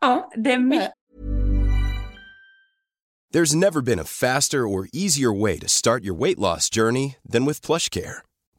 [0.00, 0.92] Ja, det är mycket.
[3.32, 7.46] There's never been a faster or easier way to start your weight loss journey than
[7.46, 8.24] with plush care.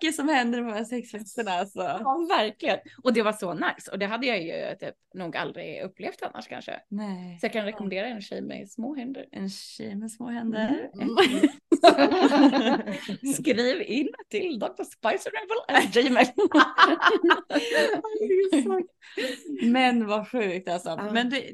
[0.00, 1.80] Mycket som händer med de här sexfesterna alltså.
[1.80, 2.78] Ja, verkligen.
[3.02, 3.90] Och det var så nice.
[3.92, 6.80] Och det hade jag ju typ nog aldrig upplevt annars kanske.
[6.88, 7.38] Nej.
[7.40, 9.26] Så jag kan rekommendera en tjej med små händer.
[9.32, 10.90] En tjej med små händer.
[10.94, 11.16] Mm.
[13.34, 14.84] Skriv in till Dr.
[14.84, 15.56] Spicer Rebel.
[19.72, 21.08] Men vad sjukt alltså.
[21.12, 21.52] Men det,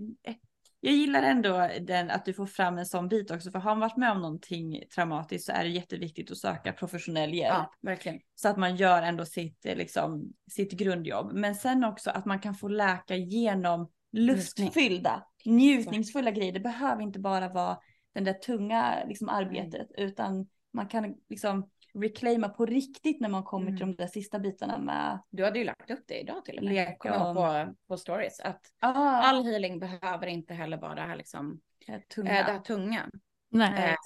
[0.80, 3.80] jag gillar ändå den, att du får fram en sån bit också, för har man
[3.80, 7.54] varit med om någonting traumatiskt så är det jätteviktigt att söka professionell hjälp.
[7.54, 8.20] Ja, verkligen.
[8.34, 11.32] Så att man gör ändå sitt, liksom, sitt grundjobb.
[11.32, 16.52] Men sen också att man kan få läka genom lustfyllda, njutningsfulla grejer.
[16.52, 17.78] Det behöver inte bara vara
[18.14, 21.70] den där tunga liksom, arbetet, utan man kan liksom
[22.01, 23.76] reclaima på riktigt när man kommer mm.
[23.76, 25.22] till de där sista bitarna med.
[25.30, 26.72] Du hade ju lagt upp det idag till och med.
[26.72, 27.36] Leka och...
[27.36, 28.40] på, på stories.
[28.40, 28.92] Att ah.
[28.94, 31.61] all healing behöver inte heller vara det här liksom.
[31.86, 32.38] Det tunga.
[32.38, 33.11] Äh, det här tunga.
[33.51, 33.90] Nej.
[33.90, 33.97] Äh,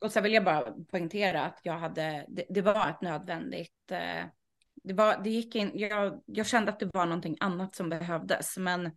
[0.00, 4.26] och så vill jag bara poängtera att jag hade, det, det var ett nödvändigt, äh,
[4.82, 8.56] det var, det gick in, jag, jag kände att det var någonting annat som behövdes,
[8.58, 8.90] men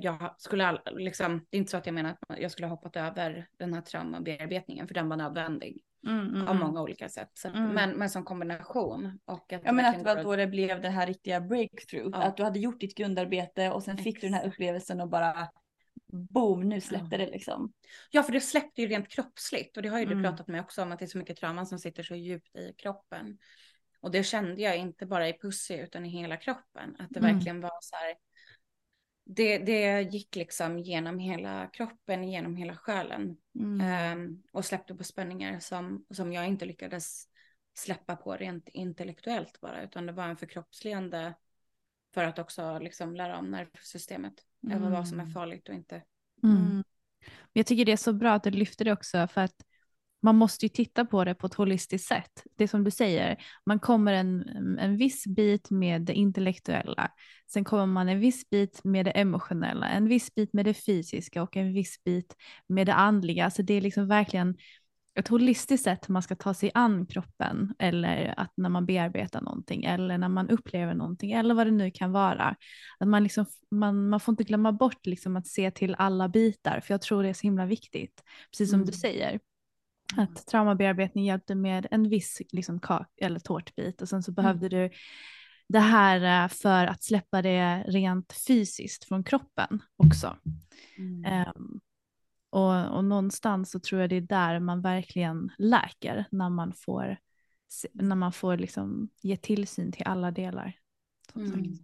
[0.00, 2.74] jag skulle all, liksom, det är inte så att jag menar att jag skulle ha
[2.74, 5.82] hoppat över den här traumabearbetningen, för den var nödvändig.
[6.06, 6.66] Mm, mm, av mm.
[6.66, 7.30] många olika sätt.
[7.34, 7.68] Så, mm.
[7.68, 9.18] men, men som kombination.
[9.24, 12.10] Och att ja men att det var då det blev det här riktiga breakthrough.
[12.12, 12.22] Ja.
[12.22, 14.20] Att du hade gjort ditt grundarbete och sen fick Exakt.
[14.20, 15.48] du den här upplevelsen och bara
[16.12, 17.18] boom, nu släppte ja.
[17.18, 17.72] det liksom.
[18.10, 20.18] Ja, för det släppte ju rent kroppsligt och det har ju mm.
[20.18, 22.56] du pratat med också om att det är så mycket trauman som sitter så djupt
[22.56, 23.38] i kroppen.
[24.00, 26.96] Och det kände jag inte bara i pussy utan i hela kroppen.
[26.98, 27.34] Att det mm.
[27.34, 28.14] verkligen var så här.
[29.30, 33.36] Det, det gick liksom genom hela kroppen, genom hela själen.
[33.58, 34.18] Mm.
[34.18, 37.28] Um, och släppte på spänningar som, som jag inte lyckades
[37.74, 39.82] släppa på rent intellektuellt bara.
[39.82, 41.34] Utan det var en förkroppsligande
[42.14, 44.34] för att också liksom lära om nervsystemet.
[44.66, 44.76] Mm.
[44.76, 46.02] Över vad som är farligt och inte.
[46.42, 46.56] Mm.
[46.56, 46.84] mm.
[47.52, 49.64] Jag tycker det är så bra att du lyfter det också för att
[50.22, 52.44] man måste ju titta på det på ett holistiskt sätt.
[52.56, 54.42] Det som du säger, man kommer en,
[54.78, 57.10] en viss bit med det intellektuella,
[57.52, 61.42] sen kommer man en viss bit med det emotionella, en viss bit med det fysiska
[61.42, 63.44] och en viss bit med det andliga.
[63.44, 64.56] Alltså det är liksom verkligen
[65.18, 69.84] ett holistiskt sätt man ska ta sig an kroppen eller att när man bearbetar någonting
[69.84, 72.56] eller när man upplever någonting eller vad det nu kan vara.
[72.98, 76.80] Att man, liksom, man, man får inte glömma bort liksom att se till alla bitar
[76.80, 78.22] för jag tror det är så himla viktigt.
[78.50, 78.86] Precis som mm.
[78.86, 79.40] du säger.
[80.16, 84.34] Att traumabearbetning hjälpte med en viss liksom, kak eller tårtbit och sen så mm.
[84.34, 84.90] behövde du
[85.68, 90.36] det här eh, för att släppa det rent fysiskt från kroppen också.
[90.96, 91.46] Mm.
[91.56, 91.80] Um,
[92.50, 97.16] och, och någonstans så tror jag det är där man verkligen läker när man får,
[97.92, 100.72] när man får liksom ge tillsyn till alla delar.
[101.34, 101.78] Mm.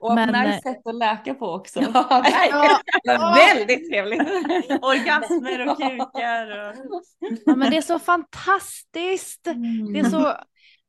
[0.00, 1.80] Och Men, nice eh, sätt att läka på också.
[1.80, 3.36] Ja, ja, ja.
[3.54, 4.20] väldigt trevligt.
[4.82, 6.68] Orgasmer och kukar.
[6.68, 7.02] Och...
[7.46, 9.46] Ja, men det är så fantastiskt.
[9.46, 9.92] Mm.
[9.92, 10.34] Det är så...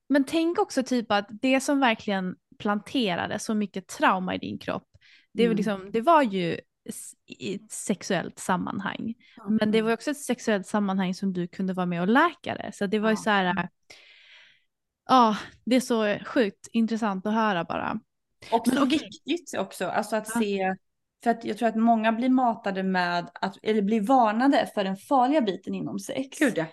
[0.09, 4.87] Men tänk också typ att det som verkligen planterade så mycket trauma i din kropp,
[5.33, 5.57] det, var, mm.
[5.57, 6.59] liksom, det var ju
[7.25, 9.13] i ett sexuellt sammanhang.
[9.41, 9.55] Mm.
[9.55, 12.71] Men det var också ett sexuellt sammanhang som du kunde vara med och läka det.
[12.73, 13.69] Så det var ju så här,
[15.07, 17.99] ja, det är så sjukt intressant att höra bara.
[18.51, 20.41] Och så viktigt också, alltså att ja.
[20.41, 20.75] se,
[21.23, 24.97] för att jag tror att många blir matade med, att, eller blir varnade för den
[24.97, 26.39] farliga biten inom sex.
[26.39, 26.65] Gud ja.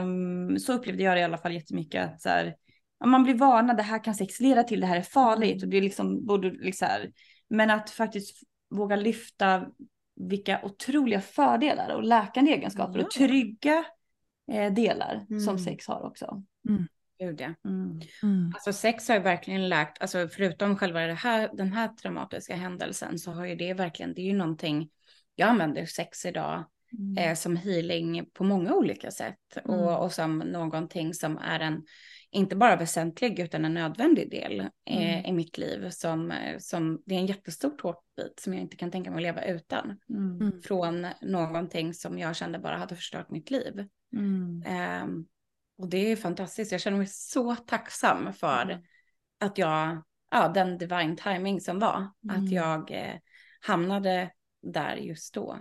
[0.00, 2.54] Um, så upplevde jag det i alla fall jättemycket, att så här,
[3.04, 5.56] man blir varnad, det här kan sex leda till, det här är farligt.
[5.56, 5.62] Mm.
[5.62, 6.88] Och det är liksom, borde liksom
[7.48, 8.40] men att faktiskt
[8.70, 9.66] våga lyfta
[10.16, 13.04] vilka otroliga fördelar och läkande egenskaper ja.
[13.04, 13.84] och trygga
[14.52, 15.40] eh, delar mm.
[15.40, 16.42] som sex har också.
[16.68, 16.86] Mm.
[17.22, 17.54] Gud ja.
[17.70, 18.00] Mm.
[18.22, 18.52] Mm.
[18.54, 23.18] Alltså sex har ju verkligen läkt, alltså förutom själva det här, den här traumatiska händelsen
[23.18, 24.90] så har ju det verkligen, det är ju någonting,
[25.34, 26.64] jag använder sex idag
[26.98, 27.18] mm.
[27.18, 29.94] eh, som healing på många olika sätt och, mm.
[29.94, 31.82] och som någonting som är en
[32.34, 35.24] inte bara väsentlig utan en nödvändig del eh, mm.
[35.24, 35.90] i mitt liv.
[35.90, 39.44] Som, som, det är en jättestor tårtbit som jag inte kan tänka mig att leva
[39.44, 39.98] utan.
[40.10, 40.40] Mm.
[40.40, 40.62] mm.
[40.62, 43.86] Från någonting som jag kände bara hade förstört mitt liv.
[44.16, 44.62] Mm.
[44.66, 45.24] Eh,
[45.82, 46.72] och det är fantastiskt.
[46.72, 48.82] Jag känner mig så tacksam för mm.
[49.40, 52.10] att jag, ja den divine timing som var.
[52.28, 52.52] Att mm.
[52.52, 53.14] jag eh,
[53.60, 54.30] hamnade
[54.62, 55.58] där just då.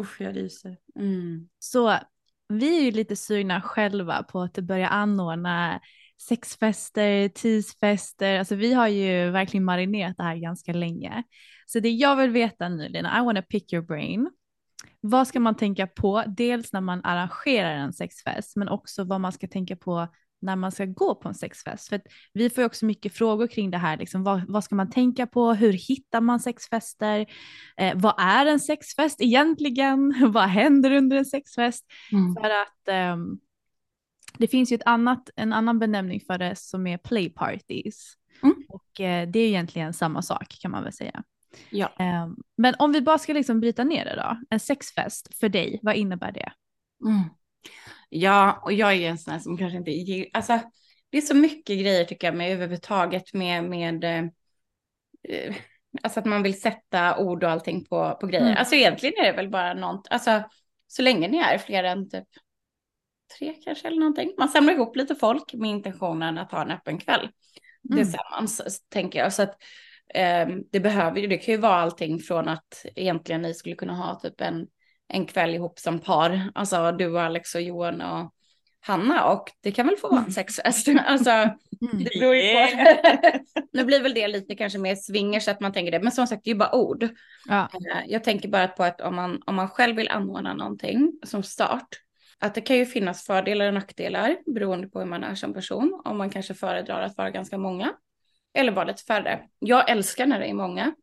[0.00, 0.76] Usch, jag ryser.
[1.58, 1.98] Så
[2.48, 5.80] vi är ju lite sugna själva på att börja anordna
[6.28, 11.22] sexfester, tisfester, alltså vi har ju verkligen marinerat det här ganska länge.
[11.66, 14.30] Så det jag vill veta nu Lena, I wanna pick your brain.
[15.00, 16.24] Vad ska man tänka på?
[16.26, 20.08] Dels när man arrangerar en sexfest, men också vad man ska tänka på
[20.42, 21.88] när man ska gå på en sexfest.
[21.88, 22.00] För
[22.32, 25.26] vi får ju också mycket frågor kring det här, liksom, vad, vad ska man tänka
[25.26, 27.26] på, hur hittar man sexfester,
[27.76, 31.84] eh, vad är en sexfest egentligen, vad händer under en sexfest?
[32.12, 32.34] Mm.
[32.34, 33.16] För att eh,
[34.38, 38.14] det finns ju ett annat, en annan benämning för det som är play parties.
[38.42, 38.56] Mm.
[38.68, 41.22] Och eh, det är egentligen samma sak kan man väl säga.
[41.70, 41.92] Ja.
[41.98, 45.80] Ehm, men om vi bara ska liksom bryta ner det då, en sexfest för dig,
[45.82, 46.52] vad innebär det?
[47.04, 47.22] Mm.
[48.08, 50.60] Ja, och jag är en sån här som kanske inte gillar, alltså
[51.10, 54.24] det är så mycket grejer tycker jag med överhuvudtaget med, med eh,
[55.28, 55.54] eh,
[56.02, 58.46] alltså att man vill sätta ord och allting på, på grejer.
[58.46, 58.56] Mm.
[58.56, 60.42] Alltså egentligen är det väl bara något, alltså
[60.86, 62.28] så länge ni är fler än typ
[63.38, 64.34] tre kanske eller någonting.
[64.38, 67.28] Man samlar ihop lite folk med intentionen att ha en öppen kväll
[67.90, 68.04] mm.
[68.04, 69.32] tillsammans, tänker jag.
[69.32, 69.56] Så att
[70.70, 74.20] det behöver ju, det kan ju vara allting från att egentligen ni skulle kunna ha
[74.20, 74.66] typ en
[75.10, 76.50] en kväll ihop som par.
[76.54, 78.34] Alltså du och Alex och Johan och
[78.80, 80.32] Hanna och det kan väl få vara en mm.
[80.32, 80.88] sexfest.
[81.06, 82.04] Alltså, mm.
[82.04, 82.84] det beror ju på.
[83.72, 86.00] nu blir väl det lite kanske mer swinger så att man tänker det.
[86.00, 87.08] Men som sagt, det är ju bara ord.
[87.48, 87.60] Ja.
[87.62, 91.42] Eh, jag tänker bara på att om man, om man själv vill anordna någonting som
[91.42, 91.88] start,
[92.38, 96.02] att det kan ju finnas fördelar och nackdelar beroende på hur man är som person.
[96.04, 97.92] Om man kanske föredrar att vara ganska många
[98.54, 99.42] eller vara lite färre.
[99.58, 100.94] Jag älskar när det är många,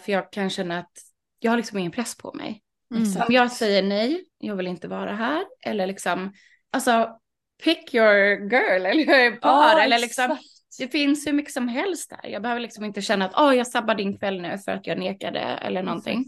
[0.00, 0.92] för jag kan känna att
[1.38, 2.62] jag har liksom ingen press på mig.
[2.94, 3.22] Mm.
[3.28, 5.44] Om jag säger nej, jag vill inte vara här.
[5.60, 6.32] Eller liksom,
[6.70, 7.18] alltså
[7.64, 9.76] pick your girl eller par.
[9.76, 10.36] Oh, eller liksom,
[10.78, 12.30] det finns hur mycket som helst där.
[12.30, 14.98] Jag behöver liksom inte känna att oh, jag sabbar din kväll nu för att jag
[14.98, 16.24] nekade eller någonting.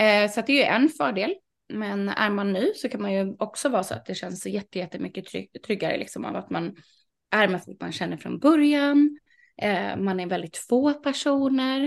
[0.00, 1.34] Eh, så det är ju en fördel.
[1.72, 5.26] Men är man ny så kan man ju också vara så att det känns jättemycket
[5.26, 6.76] trygg, tryggare liksom av att man
[7.30, 9.18] är med folk man känner från början.
[9.60, 11.84] Eh, man är väldigt få personer.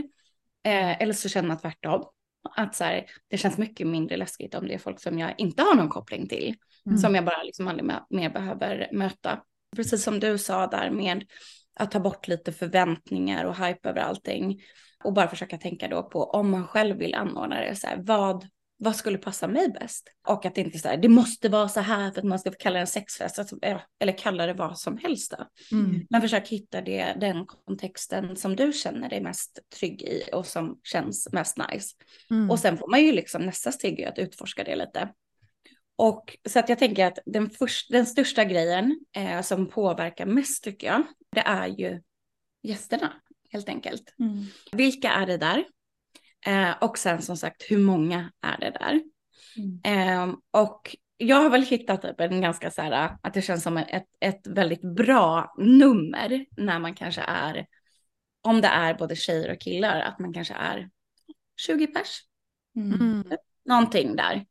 [0.64, 2.04] Eh, eller så känner man tvärtom.
[2.56, 5.64] Att så här, det känns mycket mindre läskigt om det är folk som jag inte
[5.64, 6.56] har någon koppling till.
[6.86, 6.98] Mm.
[6.98, 9.44] Som jag bara liksom aldrig mer behöver möta.
[9.76, 11.26] Precis som du sa där med
[11.76, 14.62] att ta bort lite förväntningar och hype över allting.
[15.04, 18.48] Och bara försöka tänka då på om man själv vill anordna det, så här, vad,
[18.78, 20.10] vad skulle passa mig bäst?
[20.28, 22.52] Och att det inte så här, det måste vara så här för att man ska
[22.52, 23.58] kalla det en sexfest, alltså,
[24.00, 25.34] eller kalla det vad som helst.
[25.72, 26.06] Mm.
[26.10, 30.80] Men försök hitta det, den kontexten som du känner dig mest trygg i och som
[30.84, 31.96] känns mest nice.
[32.32, 32.52] Mm.
[32.52, 35.10] Och sen får man ju liksom nästa steg att utforska det lite.
[35.96, 40.64] Och så att jag tänker att den, först, den största grejen eh, som påverkar mest
[40.64, 42.02] tycker jag, det är ju
[42.64, 43.14] gästerna
[43.52, 44.16] helt enkelt.
[44.20, 44.46] Mm.
[44.72, 45.66] Vilka är det där?
[46.46, 49.02] Eh, och sen som sagt, hur många är det där?
[49.58, 50.30] Mm.
[50.30, 53.78] Eh, och jag har väl hittat typ en ganska så här, att det känns som
[53.78, 57.66] ett, ett väldigt bra nummer när man kanske är,
[58.42, 60.90] om det är både tjejer och killar, att man kanske är
[61.58, 62.20] 20 pers.
[62.76, 63.24] Mm.
[63.66, 64.46] Någonting där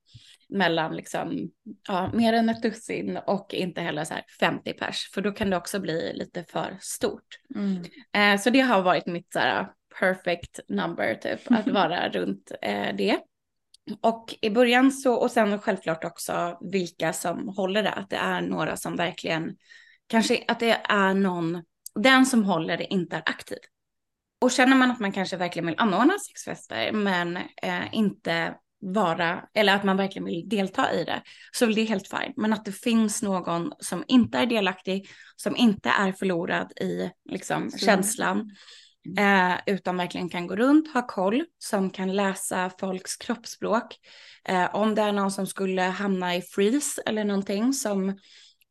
[0.49, 1.51] mellan liksom,
[1.89, 5.51] ja, mer än ett dussin och inte heller så här 50 pers, för då kan
[5.51, 7.39] det också bli lite för stort.
[7.55, 7.85] Mm.
[8.13, 9.67] Eh, så det har varit mitt så här,
[9.99, 13.21] perfect number typ, att vara runt eh, det.
[14.01, 18.41] Och i början så, och sen självklart också vilka som håller det, att det är
[18.41, 19.57] några som verkligen,
[20.07, 21.63] kanske att det är någon,
[21.95, 23.59] den som håller det inte är aktiv.
[24.41, 29.75] Och känner man att man kanske verkligen vill anordna sexfester men eh, inte vara, eller
[29.75, 31.23] att man verkligen vill delta i det,
[31.53, 32.37] så är det helt fint.
[32.37, 37.71] Men att det finns någon som inte är delaktig, som inte är förlorad i liksom,
[37.71, 38.51] känslan,
[39.19, 43.97] eh, utan verkligen kan gå runt, ha koll, som kan läsa folks kroppsspråk.
[44.45, 48.09] Eh, om det är någon som skulle hamna i freeze eller någonting som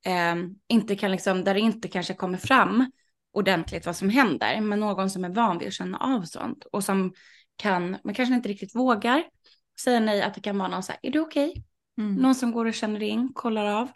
[0.06, 0.36] eh,
[0.68, 2.92] inte kan, liksom, där det inte kanske kommer fram
[3.34, 6.84] ordentligt vad som händer, men någon som är van vid att känna av sånt och
[6.84, 7.14] som
[7.56, 9.24] kan, man kanske inte riktigt vågar,
[9.82, 11.50] säga nej, att det kan vara någon så här, är du okej?
[11.50, 11.64] Okay?
[11.98, 12.16] Mm.
[12.16, 13.90] Någon som går och känner in, kollar av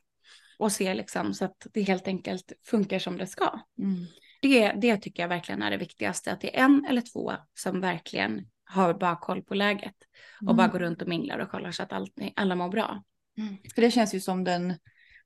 [0.59, 3.59] och ser liksom så att det helt enkelt funkar som det ska.
[3.79, 4.05] Mm.
[4.49, 7.81] Det, det tycker jag verkligen är det viktigaste, att det är en eller två som
[7.81, 9.95] verkligen har bara koll på läget
[10.35, 10.57] och mm.
[10.57, 13.03] bara går runt och minglar och kollar så att allt, alla mår bra.
[13.37, 13.57] Mm.
[13.75, 14.73] För det känns ju som den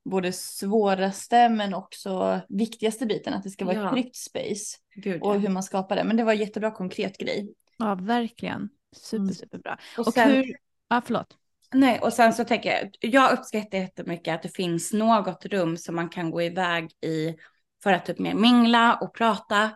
[0.04, 3.86] både svåraste men också viktigaste biten, att det ska vara ja.
[3.86, 5.38] ett tryggt space Gud, och ja.
[5.38, 6.04] hur man skapar det.
[6.04, 7.54] Men det var en jättebra konkret grej.
[7.78, 8.68] Ja, verkligen.
[8.96, 9.34] Super, mm.
[9.34, 9.78] superbra.
[9.98, 10.56] Och, och sen, hur,
[10.88, 11.36] ja förlåt.
[11.74, 15.96] Nej, och sen så tänker jag, jag uppskattar jättemycket att det finns något rum som
[15.96, 17.36] man kan gå iväg i
[17.82, 19.70] för att typ mer mingla och prata.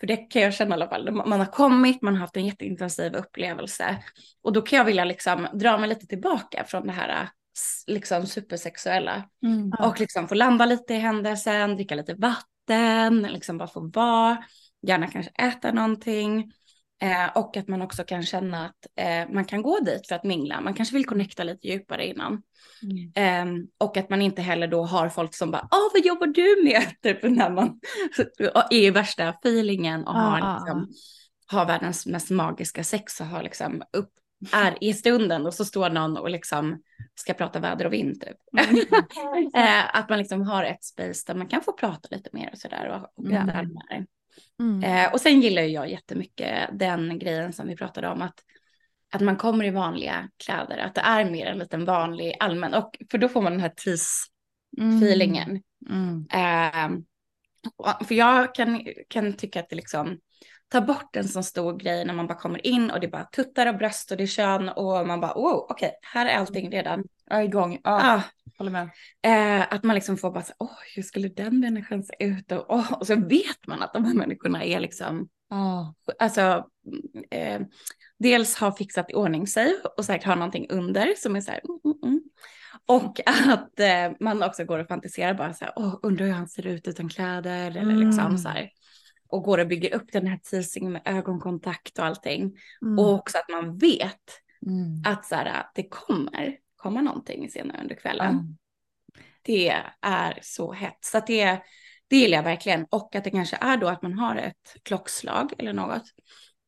[0.00, 2.46] För det kan jag känna i alla fall, man har kommit, man har haft en
[2.46, 3.98] jätteintensiv upplevelse.
[4.42, 7.28] Och då kan jag vilja liksom dra mig lite tillbaka från det här
[7.86, 9.28] liksom supersexuella.
[9.42, 9.70] Mm.
[9.80, 14.44] Och liksom få landa lite i händelsen, dricka lite vatten, liksom bara få vara,
[14.86, 16.52] gärna kanske äta någonting.
[17.02, 20.24] Eh, och att man också kan känna att eh, man kan gå dit för att
[20.24, 20.60] mingla.
[20.60, 22.42] Man kanske vill connecta lite djupare innan.
[22.82, 23.58] Mm.
[23.58, 26.64] Eh, och att man inte heller då har folk som bara, åh vad jobbar du
[26.64, 26.82] med?
[27.02, 27.80] Typ när man
[28.70, 30.58] är i värsta feelingen och har, ah.
[30.58, 30.88] liksom,
[31.46, 34.10] har världens mest magiska sex och har liksom upp,
[34.52, 36.82] är i stunden och så står någon och liksom
[37.14, 38.36] ska prata väder och vind typ.
[38.58, 38.76] Mm.
[39.54, 42.58] eh, att man liksom har ett space där man kan få prata lite mer och
[42.58, 43.76] sådär och, och mm.
[44.60, 44.84] Mm.
[44.84, 48.34] Eh, och sen gillar jag jättemycket den grejen som vi pratade om att,
[49.14, 52.96] att man kommer i vanliga kläder, att det är mer en liten vanlig allmän, och
[53.10, 55.62] för då får man den här tis-feelingen.
[55.90, 56.26] Mm.
[56.32, 56.94] Mm.
[56.94, 57.04] Eh,
[58.06, 60.18] för jag kan, kan tycka att det liksom
[60.68, 63.24] tar bort en sån stor grej när man bara kommer in och det är bara
[63.24, 66.36] tuttar och bröst och det är kön och man bara wow, okej, okay, här är
[66.36, 67.80] allting redan Ja, igång.
[67.84, 68.22] Ja, ah.
[68.58, 68.90] håller med.
[69.22, 72.52] Eh, att man liksom får bara så, åh, hur skulle den människan se ut?
[72.52, 75.90] Och, oh, och så vet man att de här människorna är liksom, oh.
[76.18, 76.66] alltså,
[77.30, 77.60] eh,
[78.18, 81.60] dels har fixat i ordning sig och säkert har någonting under som är så här,
[81.64, 82.22] mm, mm, mm.
[82.86, 86.48] Och att eh, man också går och fantiserar bara så här, åh, undrar hur han
[86.48, 88.06] ser ut utan kläder eller liksom mm.
[88.06, 88.70] liksom så här.
[89.28, 92.56] Och går och bygger upp den här teasingen med ögonkontakt och allting.
[92.82, 92.98] Mm.
[92.98, 95.02] Och också att man vet mm.
[95.04, 98.30] att så här, det kommer komma någonting senare under kvällen.
[98.30, 98.56] Mm.
[99.42, 99.68] Det
[100.00, 100.98] är så hett.
[101.00, 101.58] Så att det,
[102.08, 102.86] det gillar jag verkligen.
[102.90, 106.04] Och att det kanske är då att man har ett klockslag eller något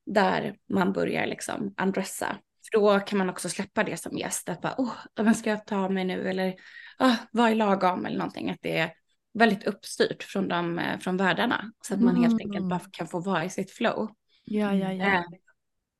[0.06, 2.36] där man börjar liksom undressa.
[2.72, 4.48] då kan man också släppa det som gäst.
[4.48, 6.28] Att bara, oh, vad ska jag ta mig nu?
[6.28, 6.54] Eller
[6.98, 8.50] oh, vad är lagom eller någonting.
[8.50, 8.92] Att det är
[9.34, 11.72] väldigt uppstyrt från, de, eh, från världarna.
[11.86, 12.68] Så att man helt enkelt Mm.
[12.68, 14.14] bara kan få vara i sitt flow.
[14.44, 15.24] Ja, ja, ja.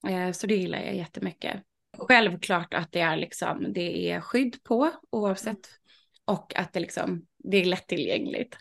[0.09, 1.63] Eh, eh, Så det gillar jag jättemycket.
[1.99, 5.69] Självklart att det är liksom, det är skydd på oavsett.
[6.25, 8.57] Och att det liksom, det är lättillgängligt.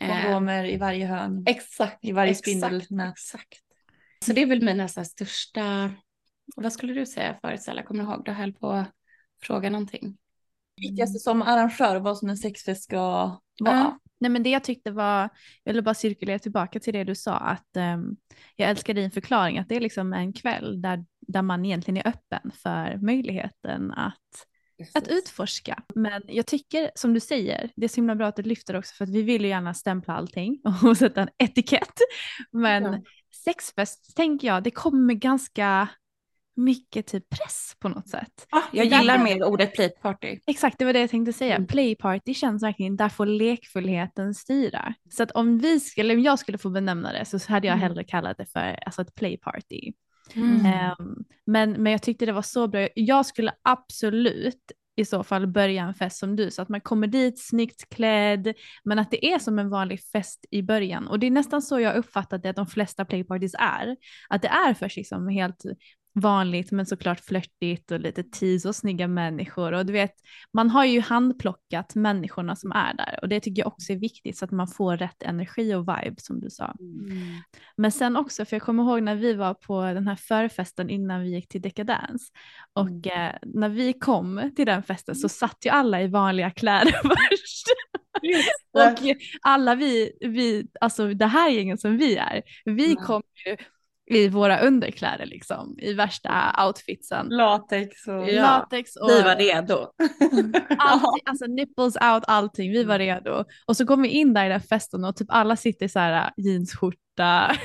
[0.00, 1.44] Eh, Kondomer i varje hörn.
[1.46, 2.04] Exakt.
[2.04, 3.12] I varje spindelnät.
[3.12, 3.58] Exakt.
[4.24, 5.90] Så det är väl mina så största,
[6.56, 8.24] vad skulle du säga förut Stella, kommer du ihåg?
[8.24, 8.90] Du höll på att
[9.42, 10.18] fråga någonting.
[10.80, 13.40] Viktigaste som arrangör, vad som en sexfest ska vara.
[13.60, 13.98] Ja.
[14.20, 15.28] Nej men det jag tyckte var,
[15.64, 18.16] jag ville bara cirkulera tillbaka till det du sa, att ehm,
[18.56, 22.08] jag älskar din förklaring, att det är liksom en kväll där, där man egentligen är
[22.08, 24.46] öppen för möjligheten att,
[24.94, 25.82] att utforska.
[25.94, 28.94] Men jag tycker, som du säger, det är så himla bra att du lyfter också,
[28.94, 31.94] för att vi vill ju gärna stämpla allting och sätta en etikett.
[32.52, 32.98] Men Ja.
[33.44, 35.88] sexfest, tänker jag, det kommer ganska
[36.58, 38.46] mycket typ press på något sätt.
[38.50, 40.38] Ah, jag Där- gillar mer ordet playparty.
[40.46, 41.54] Exakt, det var det jag tänkte säga.
[41.56, 41.66] Mm.
[41.66, 44.94] Playparty känns verkligen, där får lekfullheten styra.
[45.10, 47.82] Så att om vi skulle, om jag skulle få benämna det så hade jag Mm.
[47.82, 49.92] hellre kallat det för alltså ett playparty.
[50.34, 50.66] Mm.
[50.66, 52.88] Ehm, men, men jag tyckte det var så bra.
[52.94, 57.06] Jag skulle absolut i så fall börja en fest som du, så att man kommer
[57.06, 58.54] dit snyggt klädd,
[58.84, 61.08] men att det är som en vanlig fest i början.
[61.08, 63.96] Och det är nästan så jag uppfattat det att de flesta playparties är.
[64.28, 65.62] Att det är först liksom helt
[66.20, 69.72] vanligt men såklart flörtigt och lite tease och snygga människor.
[69.72, 70.12] Och du vet
[70.52, 73.18] man har ju handplockat människorna som är där.
[73.22, 76.14] Och det tycker jag också är viktigt så att man får rätt energi och vibe
[76.18, 76.74] som du sa.
[77.76, 81.20] Men sen också, för jag kommer ihåg när vi var på den här förfesten innan
[81.22, 82.24] vi gick till Decadence.
[82.72, 86.92] Och eh, när vi kom till den festen så satt ju alla i vanliga kläder
[87.02, 87.66] först.
[88.72, 89.06] och
[89.42, 92.96] alla vi, vi, alltså det här gänget som vi är, vi Mm.
[93.04, 93.56] kom ju
[94.10, 97.28] i våra underkläder liksom, i värsta outfitsen.
[97.28, 98.30] Latex och...
[98.30, 98.42] Ja.
[98.42, 99.78] Latex och Vi var redo.
[100.78, 103.44] allting, alltså nipples out, allting, vi var redo.
[103.66, 105.98] Och så kom vi in där i den festen och typ alla sitter i så
[105.98, 107.56] här äh, jeansskjorta.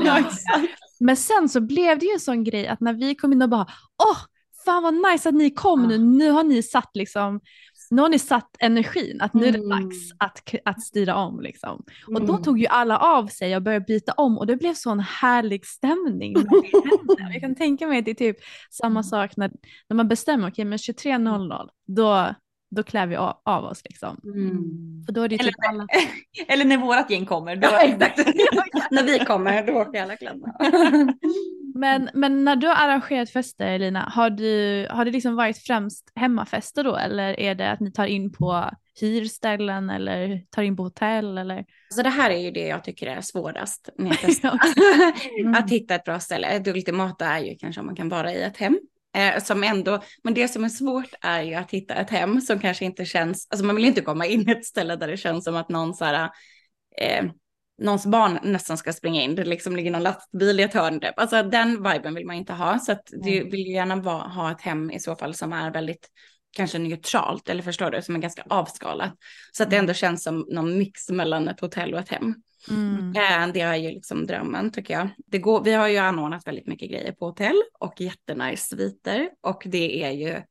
[1.00, 3.48] Men sen så blev det ju en sån grej att när vi kom in och
[3.48, 3.66] bara
[4.04, 4.18] åh,
[4.64, 7.40] fan vad nice att ni kom nu, nu har ni satt liksom
[7.90, 9.68] nu har ni satt energin, att nu är det Mm.
[9.70, 11.82] dags att, att styra om liksom.
[12.06, 12.42] Och då Mm.
[12.42, 16.32] tog ju alla av sig och började byta om och det blev sån härlig stämning.
[16.32, 17.32] när.
[17.32, 18.36] Jag kan tänka mig att det är typ
[18.70, 19.50] samma sak när,
[19.88, 22.34] när man bestämmer, okej men 23.00, då,
[22.70, 24.20] då klär vi av, av oss liksom.
[24.24, 25.04] Mm.
[25.06, 25.86] För då är det ju typ alla...
[26.48, 27.56] Eller när vårat gäng kommer.
[27.56, 27.68] Då...
[27.72, 28.18] Ja, exakt.
[28.90, 30.54] När vi kommer då åker alla kläderna.
[31.74, 36.12] Men, men när du har arrangerat fester Elina, har, du, har det liksom varit främst
[36.14, 40.82] hemmafester då eller är det att ni tar in på hyrställen eller tar in på
[40.82, 41.64] hotell eller?
[41.88, 44.58] Så det här är ju det jag tycker är svårast med fester.
[45.56, 46.58] att hitta ett bra ställe.
[46.58, 48.80] Det ultimata är ju kanske om man kan vara i ett hem.
[49.16, 52.58] Eh, som ändå, men det som är svårt är ju att hitta ett hem som
[52.58, 55.44] kanske inte känns, alltså man vill inte komma in i ett ställe där det känns
[55.44, 56.30] som att någon så här,
[57.00, 57.24] eh,
[57.82, 61.00] någons barn nästan ska springa in, det liksom ligger någon lastbil i ett hörn.
[61.00, 61.18] typ.
[61.18, 64.52] Alltså den viben vill man inte ha, så att det vill ju gärna vara, ha
[64.52, 66.08] ett hem i så fall som är väldigt
[66.52, 69.12] kanske neutralt, eller förstår du, som är ganska avskalat.
[69.52, 72.34] Så att det ändå känns som någon mix mellan ett hotell och ett hem.
[72.68, 73.16] Mm.
[73.16, 75.08] Eh, Det är ju liksom drömmen tycker jag.
[75.26, 79.30] Det går, vi har ju anordnat väldigt mycket grejer på hotell och jättenice sviter.
[79.40, 80.42] Och det är ju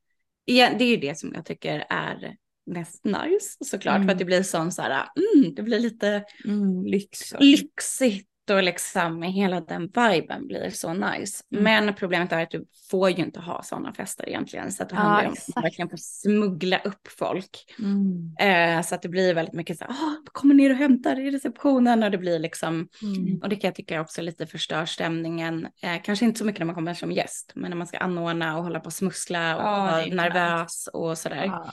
[0.45, 2.35] det, är ju det som jag tycker är
[2.65, 4.03] mest nice såklart.
[4.05, 7.33] För att det blir sån så här, mm, det blir lite Mm, lyx.
[7.39, 11.43] lyxigt och liksom hela den viben blir så nice.
[11.51, 11.63] Mm.
[11.63, 14.71] Men problemet är att du får ju inte ha sådana fester egentligen.
[14.71, 15.57] Så att det Ja, handlar om exakt.
[15.57, 17.75] att verkligen få smuggla upp folk.
[17.79, 18.35] Mm.
[18.39, 21.31] Eh, så att det blir väldigt mycket så här, "Ah, kommer ner och hämtar i
[21.31, 23.39] receptionen och det blir liksom, Mm.
[23.43, 25.67] och det kan jag tycka också lite förstör stämningen.
[25.83, 28.57] Eh, kanske inte så mycket när man kommer som gäst, men när man ska anordna
[28.57, 31.45] och hålla på och smussla och Ja, vara inte nervös och sådär.
[31.45, 31.71] Ja.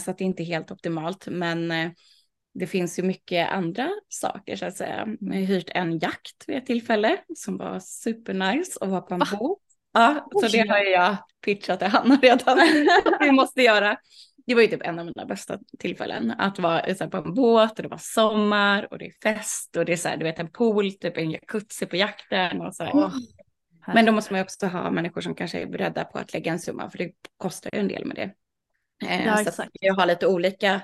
[0.00, 1.90] Så att det inte är helt optimalt, men eh,
[2.54, 5.08] det finns ju mycket andra saker så att säga.
[5.20, 9.22] Jag har hyrt en jakt vid ett tillfälle som var supernice och var på en
[9.38, 9.58] båt.
[9.92, 12.58] Ja, så det har jag pitchat till Hanna redan.
[13.20, 13.96] Vi måste göra.
[14.46, 17.34] Det var ju typ en av mina bästa tillfällen att vara så här, på en
[17.34, 20.24] båt och det var sommar och det är fest och det är så här, du
[20.24, 22.92] vet en pool, typ en jacuzzi på jakten och så här.
[23.94, 26.52] Men då måste man ju också ha människor som kanske är beredda på att lägga
[26.52, 28.34] en summa för det kostar ju en del med det.
[29.06, 30.80] Eh, Ja, så jag har lite olika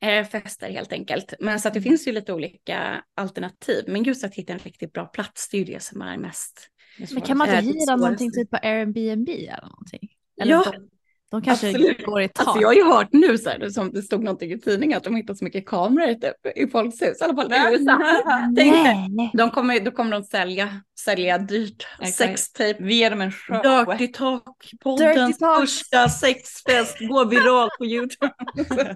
[0.00, 1.34] eh, fester helt enkelt.
[1.40, 3.84] Men så att det finns ju lite olika alternativ.
[3.88, 6.68] Men just att hitta en riktigt bra plats, det är ju det som är mest
[7.12, 10.10] Men kan man inte hyra någonting typ på Airbnb eller någonting?
[10.40, 10.74] Eller Ja.
[11.30, 12.04] De kanske Absolut.
[12.06, 12.46] går i tak.
[12.46, 15.04] Alltså jag har ju hört nu så här, som det stod någonting i tidningen att
[15.04, 17.98] de hittat så mycket kameror typ, i folks hus, i alla fall i USA.
[19.34, 20.68] De kommer, då kommer de sälja,
[21.00, 22.16] sälja dyrt Exakt.
[22.16, 22.76] sextape.
[22.84, 23.86] Vi ger dem en show.
[23.86, 28.32] Dirty Talk, poddens första sexfest går viralt på YouTube.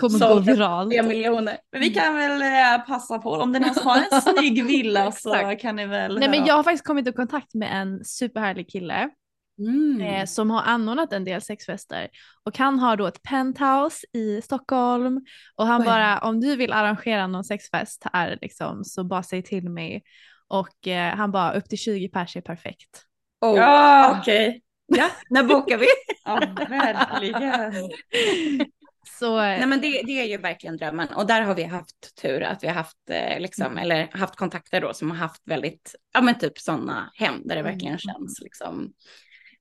[0.00, 0.90] Kommer Så- gå viralt.
[0.90, 1.56] Tre miljoner.
[1.72, 5.12] Men vi kan väl eh, passa på, om det är någon har en snygg villa
[5.12, 8.04] så kan ni väl Nej men höra jag har faktiskt kommit i kontakt med en
[8.04, 9.10] superhärlig kille
[9.58, 10.00] Mm.
[10.00, 12.08] eh, som har anordnat en del sexfester.
[12.44, 15.20] Och han har då ett penthouse i Stockholm
[15.56, 15.86] och han Oj.
[15.86, 20.02] bara om du vill arrangera någon sexfest här liksom så bara säg till mig.
[20.48, 23.04] Och eh, han bara upp till 20 pers är perfekt.
[23.40, 24.18] Oh, Ja.
[24.20, 24.62] Okej.
[24.86, 25.86] Ja, när bokar vi?
[26.24, 27.72] Ja, verkligen.
[29.18, 32.16] Så eh, Nej men det, det är ju verkligen drömmen och där har vi haft
[32.22, 35.94] tur att vi har haft eh, liksom, eller haft kontakter då som har haft väldigt,
[36.14, 38.92] ja men typ sådana hem där det verkligen känns liksom.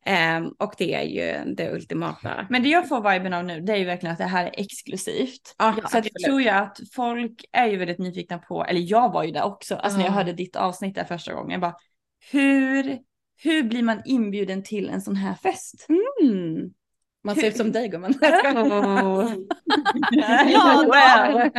[0.08, 2.48] Ehm, och det är ju det ultimata.
[2.50, 4.52] Men det jag får viben av nu det är ju verkligen att det här är
[4.58, 5.56] exklusivt.
[5.58, 6.12] Ja, Så att absolut.
[6.14, 9.44] jag tror ju att folk är ju väldigt nyfikna på, eller jag var ju där
[9.44, 10.16] också, alltså när jag Ja.
[10.16, 11.52] hörde ditt avsnitt där första gången.
[11.52, 11.76] Jag bara,
[12.32, 13.00] hur,
[13.44, 15.86] hur blir man inbjuden till en sån här fest?
[16.22, 16.70] Mm.
[17.24, 18.14] Man ser ut som dig gumman.
[20.52, 21.52] Ja, wow.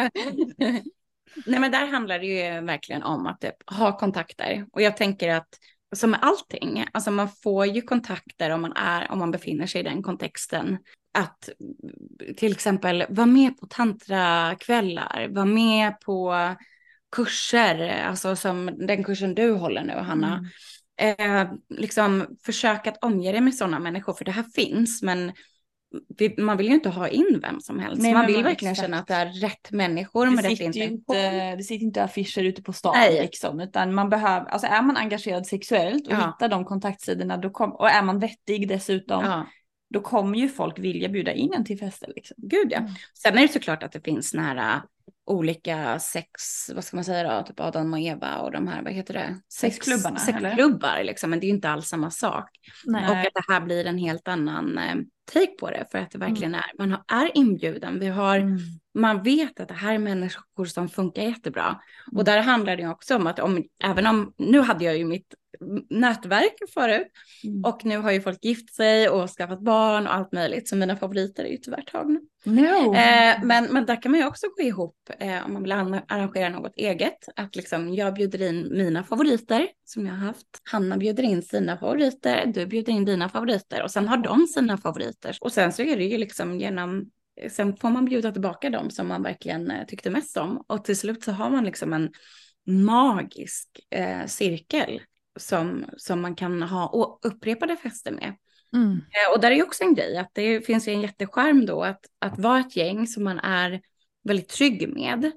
[1.46, 4.66] Nej men där handlar det ju verkligen om att typ, ha kontakter.
[4.72, 5.48] Och jag tänker att
[5.96, 9.80] som med allting, alltså man får ju kontakter om man är, om man befinner sig
[9.80, 10.78] i den kontexten.
[11.14, 11.48] Att
[12.36, 16.34] till exempel vara med på tantrakvällar, vara med på
[17.16, 20.44] kurser, alltså som den kursen du håller nu Hanna.
[21.00, 25.32] Eh, liksom försök att omge dig med sådana människor, för det här finns, men
[26.38, 28.02] man vill ju inte ha in vem som helst.
[28.02, 28.84] Nej, man vill man- verkligen exakt.
[28.86, 31.16] känna att det är rätt människor Det med rätt sitter, ju intention.
[31.16, 33.20] inte, det sitter inte affischer ute på stan Nej.
[33.22, 36.26] liksom, utan man behöver, alltså är man engagerad sexuellt och Ja.
[36.26, 39.46] hittar de kontaktsidorna då kom, och är man vettig dessutom, Ja,
[39.90, 42.36] då kommer ju folk vilja bjuda in en till fester liksom.
[42.38, 42.78] gud ja.
[42.78, 42.90] Mm.
[43.22, 44.82] Sen är det såklart att det finns nära
[45.26, 46.30] olika sex,
[46.74, 49.36] vad ska man säga då, typ Adam och Eva och de här, vad heter det?
[49.52, 50.18] Sex- Sexklubbarna?
[50.18, 52.50] Sexklubbar liksom, men det är ju inte alls samma sak.
[52.84, 53.08] nej.
[53.10, 54.94] Och att det här blir en helt annan eh,
[55.32, 58.58] take på det, för att det verkligen är, man har, är inbjuden, vi har Mm.
[58.94, 61.64] man vet att det här är människor som funkar jättebra.
[61.66, 62.18] Mm.
[62.18, 65.34] Och där handlar det också om att om, även om, nu hade jag ju mitt
[65.90, 67.06] nätverk förut
[67.44, 67.64] Mm.
[67.64, 70.96] och nu har ju folk gift sig och skaffat barn och allt möjligt så mina
[70.96, 72.20] favoriter är ju tyvärr tagna.
[72.44, 72.94] No.
[72.94, 76.00] Eh, men, men där kan man ju också gå ihop eh, om man vill an-
[76.08, 77.28] arrangera något eget.
[77.36, 80.46] Att liksom jag bjuder in mina favoriter som jag har haft.
[80.70, 84.76] Hanna bjuder in sina favoriter, du bjuder in dina favoriter och sen har de sina
[84.78, 85.17] favoriter.
[85.40, 87.10] Och sen så är det ju liksom genom
[87.50, 90.64] Sen får man bjuda tillbaka dem som man verkligen eh, tyckte mest om.
[90.66, 92.10] Och till slut så har man liksom en
[92.66, 95.00] magisk eh, cirkel
[95.40, 98.36] som, som man kan ha å- upprepade fester med.
[98.74, 98.92] Mm.
[98.92, 101.82] Eh, Och där är ju också en grej att det finns ju en jätteskärm då
[101.82, 103.80] att, att vara ett gäng som man är
[104.24, 105.30] väldigt trygg med.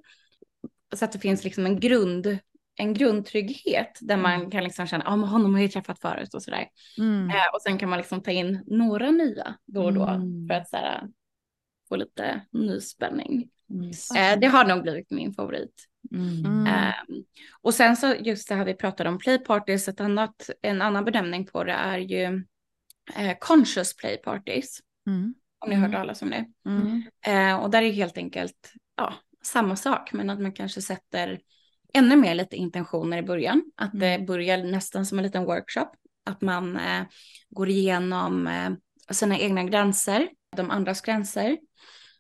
[0.96, 2.38] Så att det finns liksom en grund,
[2.76, 6.34] en grundtrygghet där man kan liksom känna, ja men honom har jag ju träffat förut
[6.34, 6.68] och sådär.
[6.98, 7.30] Mm.
[7.30, 10.48] Eh, och sen kan man liksom ta in några nya då och då Mm.
[10.48, 11.08] för att så här,
[11.90, 13.50] få lite ny spänning.
[13.70, 13.90] Mm.
[13.90, 15.88] Eh, det har nog blivit min favorit.
[16.12, 16.68] Mm.
[16.68, 17.24] Ehm,
[17.62, 21.46] och sen så just det här vi pratade om playparties, ett annat, en annan benämning
[21.46, 22.44] på det är ju
[23.16, 24.80] eh, conscious playparties.
[25.08, 25.34] Mm.
[25.60, 26.46] Om ni har hört talas om det.
[26.66, 27.04] Mm.
[27.26, 29.14] Eh, och där är helt enkelt ja,
[29.44, 31.40] samma sak, men att man kanske sätter
[31.94, 33.64] ännu mer lite intentioner i början.
[33.76, 35.88] Att det börjar nästan som en liten workshop.
[36.26, 37.04] Att man eh,
[37.50, 38.70] går igenom eh,
[39.14, 41.58] sina egna gränser, de andras gränser.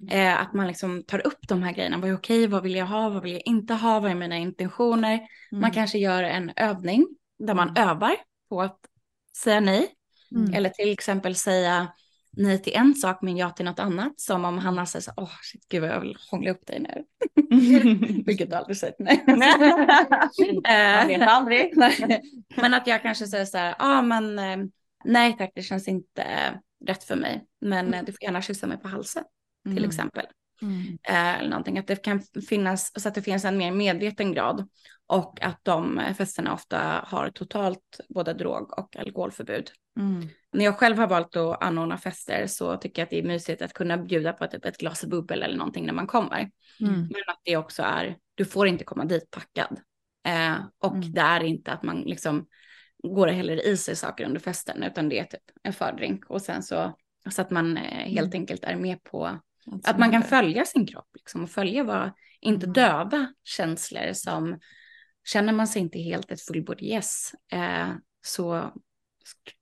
[0.10, 1.98] Eh, att man liksom tar upp de här grejerna.
[1.98, 2.48] Vad är okej?
[2.48, 3.10] Vad vill jag ha?
[3.10, 4.00] Vad vill jag inte ha?
[4.00, 5.20] Vad är mina intentioner?
[5.52, 7.08] Man kanske gör en övning
[7.40, 8.16] där man övar
[8.50, 8.80] på att
[9.38, 9.88] säga nej.
[10.36, 10.54] Mm.
[10.54, 11.88] Eller till exempel säga
[12.38, 14.20] nej till en sak men ja till något annat.
[14.20, 17.04] Som om Hanna säger så åh shit gud jag vill hångla upp dig nu.
[18.26, 19.24] Vilket du aldrig säger till mig.
[21.00, 21.74] Man vet aldrig.
[21.78, 22.22] Nej.
[22.56, 24.68] men att jag kanske säger så här, ja ah, men eh,
[25.06, 26.52] nej tack det känns inte eh,
[26.88, 27.46] rätt för mig.
[27.62, 29.24] Men eh, du får gärna kyssa mig på halsen
[29.76, 30.26] till exempel.
[30.62, 30.98] Mm.
[31.04, 34.70] Eh, eller någonting, att det kan finnas, så att det finns en mer medveten grad.
[35.12, 39.72] Och att de festerna ofta har totalt både drog och alkoholförbud.
[40.00, 40.30] Mm.
[40.54, 43.62] När jag själv har valt att anordna fester så tycker jag att det är mysigt
[43.62, 46.52] att kunna bjuda på typ ett glas bubbel eller någonting när man kommer.
[46.80, 46.94] Mm.
[46.94, 49.80] Men att det också är, du får inte komma dit packad.
[50.28, 51.12] Eh, och Mm.
[51.14, 52.48] det är inte att man liksom
[53.04, 56.42] går och häller i sig saker under festen utan det är typ en fördrink och
[56.42, 56.96] sen så,
[57.30, 59.40] så att man eh, helt enkelt är med på
[59.84, 62.74] att man kan följa sin kropp liksom, och följa vad, inte Mm.
[62.74, 64.60] döva känslor som
[65.24, 67.90] känner man sig inte helt ett fullbord yes eh,
[68.22, 68.72] så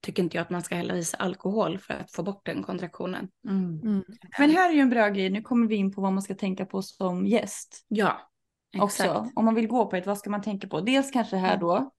[0.02, 2.64] tycker inte jag att man ska hälla i sig alkohol för att få bort den
[2.64, 3.28] kontraktionen.
[3.48, 3.82] Mm.
[3.82, 4.04] Mm.
[4.40, 6.36] Men här är ju en bra grej, nu kommer vi in på vad man ska
[6.36, 7.86] tänka på som gäst.
[7.88, 8.30] Ja,
[8.74, 9.10] exakt.
[9.10, 9.32] Också.
[9.36, 10.82] Om man vill gå på ett, vad ska man tänka på?
[10.82, 11.92] Dels kanske här då,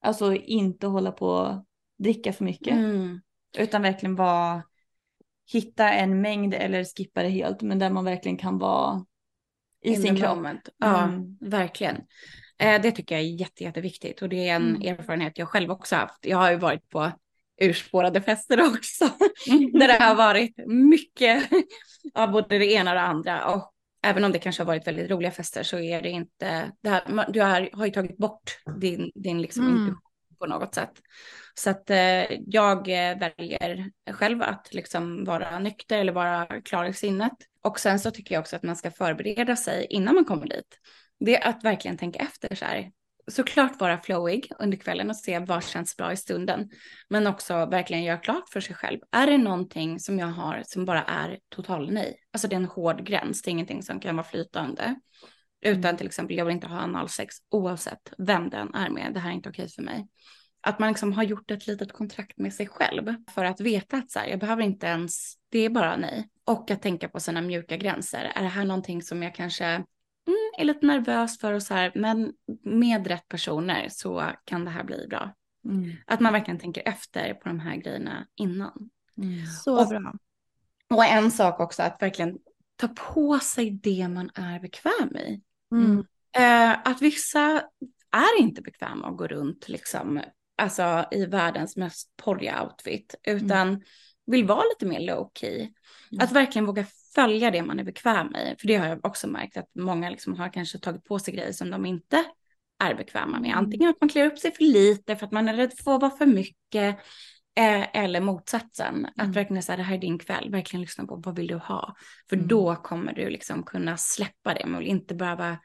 [0.00, 1.64] alltså inte hålla på och
[1.98, 2.74] dricka för mycket.
[2.74, 3.20] Mm.
[3.58, 4.62] Utan verkligen vara,
[5.52, 7.62] hitta en mängd eller skippa det helt.
[7.62, 9.04] Men där man verkligen kan vara
[9.82, 10.46] i In sin kropp.
[10.76, 11.38] Ja, Mm.
[11.40, 11.96] verkligen.
[12.58, 14.98] Eh, det tycker jag är jätte, jätteviktigt och det är en Mm.
[14.98, 16.18] erfarenhet jag själv också haft.
[16.26, 17.12] Jag har ju varit på
[17.62, 19.04] urspårade fester också.
[19.72, 21.48] där det har varit mycket
[22.14, 23.46] av både det ena och det andra.
[23.54, 26.88] Och även om det kanske har varit väldigt roliga fester så är det inte, det
[26.90, 29.94] här, du har, har ju tagit bort din, din liksom Mm.
[30.38, 30.92] på något sätt.
[31.54, 36.92] Så att eh, jag eh, väljer själv att liksom vara nykter eller vara klar i
[36.92, 37.32] sinnet.
[37.62, 40.78] Och sen så tycker jag också att man ska förbereda sig innan man kommer dit.
[41.20, 42.90] Det är att verkligen tänka efter så här.
[43.28, 46.70] Såklart vara flowig under kvällen och se vad känns bra i stunden.
[47.08, 49.00] Men också verkligen göra klart för sig själv.
[49.12, 52.16] Är det någonting som jag har som bara är total nej?
[52.32, 54.94] Alltså det är en hård gräns, det är ingenting som kan vara flytande.
[55.60, 59.14] Utan till exempel jag vill inte ha analsex oavsett vem den är med.
[59.14, 60.08] Det här är inte okej för mig.
[60.60, 64.10] Att man liksom har gjort ett litet kontrakt med sig själv för att veta att
[64.10, 66.28] så här, jag behöver inte ens, det är bara nej.
[66.44, 68.32] Och att tänka på sina mjuka gränser.
[68.34, 69.86] Är det här någonting som jag kanske mm,
[70.58, 72.32] är lite nervös för och så här, men
[72.62, 75.34] med rätt personer så kan det här bli bra.
[75.64, 75.92] Mm.
[76.06, 78.90] Att man verkligen tänker efter på de här grejerna innan.
[79.64, 80.14] Så Och- bra.
[80.90, 82.38] Och en sak också att verkligen
[82.76, 85.42] ta på sig det man är bekväm i.
[85.72, 86.04] Mm.
[86.36, 87.62] Eh, att vissa
[88.10, 90.20] är inte bekväma att gå runt liksom,
[90.58, 93.82] alltså i världens mest porriga outfit, utan
[94.26, 95.68] vill vara lite mer low key.
[96.20, 96.86] Att verkligen våga
[97.16, 98.54] följa det man är bekväm i.
[98.60, 101.52] För det har jag också märkt att många liksom har kanske tagit på sig grejer
[101.52, 102.24] som de inte
[102.84, 103.56] är bekväma med.
[103.56, 106.00] Antingen att man klär upp sig för lite för att man är rädd för att
[106.02, 106.98] vara för mycket.
[107.58, 109.06] Eh, eller motsatsen.
[109.16, 110.50] Att verkligen säga det här är din kväll.
[110.50, 111.94] Verkligen lyssna på vad vill du ha.
[112.28, 114.66] För då kommer du liksom kunna släppa det.
[114.66, 115.58] Man vill inte behöva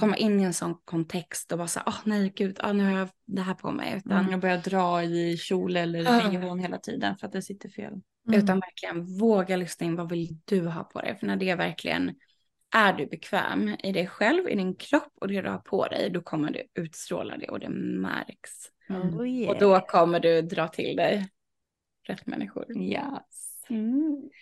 [0.00, 2.98] komma in i en sån kontext och bara säga, åh nej gud, ah, nu har
[2.98, 3.94] jag det här på mig.
[3.96, 7.68] Utan, Mm, jag börjar dra i kjol eller bhn hela tiden för att det sitter
[7.68, 7.92] fel.
[8.34, 11.16] Utan verkligen våga lyssna in, vad vill du ha på dig?
[11.18, 12.14] För när det verkligen
[12.74, 16.10] är du bekväm i dig själv, i din kropp och det du har på dig,
[16.10, 18.50] då kommer du utstråla det och det märks.
[18.88, 19.50] Oh, yeah.
[19.50, 21.28] Och då kommer du dra till dig
[22.08, 22.78] rätt människor.
[22.78, 23.48] Yes.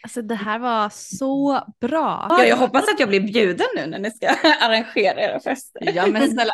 [0.02, 2.26] Alltså det här var så bra.
[2.30, 4.28] Ja, jag hoppas att jag blir bjuden nu när ni ska
[4.60, 5.92] arrangera era fester.
[5.94, 6.52] Ja men snälla.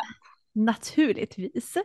[0.53, 1.77] Naturligtvis.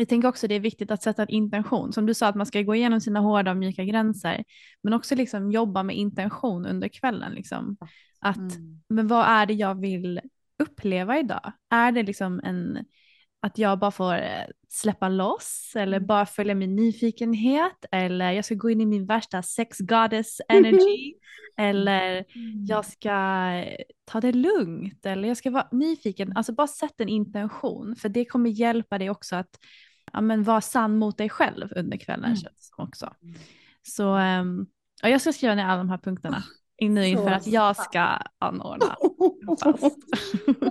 [0.00, 1.92] Jag tänker också det är viktigt att sätta en intention.
[1.92, 4.44] Som du sa att man ska gå igenom sina hårda och mjuka gränser.
[4.82, 7.32] Men också liksom jobba med intention under kvällen.
[7.32, 7.76] Liksom.
[8.20, 8.80] Att, Mm.
[8.88, 10.20] Men vad är det jag vill
[10.58, 11.52] uppleva idag?
[11.70, 12.84] Är det liksom en,
[13.40, 18.54] att jag bara får eh, släppa loss eller bara följa min nyfikenhet eller jag ska
[18.54, 21.14] gå in i min värsta sex goddess energy
[21.56, 22.24] eller
[22.68, 23.12] jag ska
[23.52, 26.36] eh, ta det lugnt eller jag ska vara nyfiken.
[26.36, 29.58] Alltså bara sätt en intention för det kommer hjälpa dig också att
[30.12, 32.36] ja, men vara sann mot dig själv under kvällen Mm.
[32.36, 33.14] känns också.
[33.82, 34.66] Så ehm,
[35.02, 36.42] ja, jag ska skriva ner alla de här punkterna
[36.80, 38.00] nu inför att jag ska
[38.38, 38.96] anordna.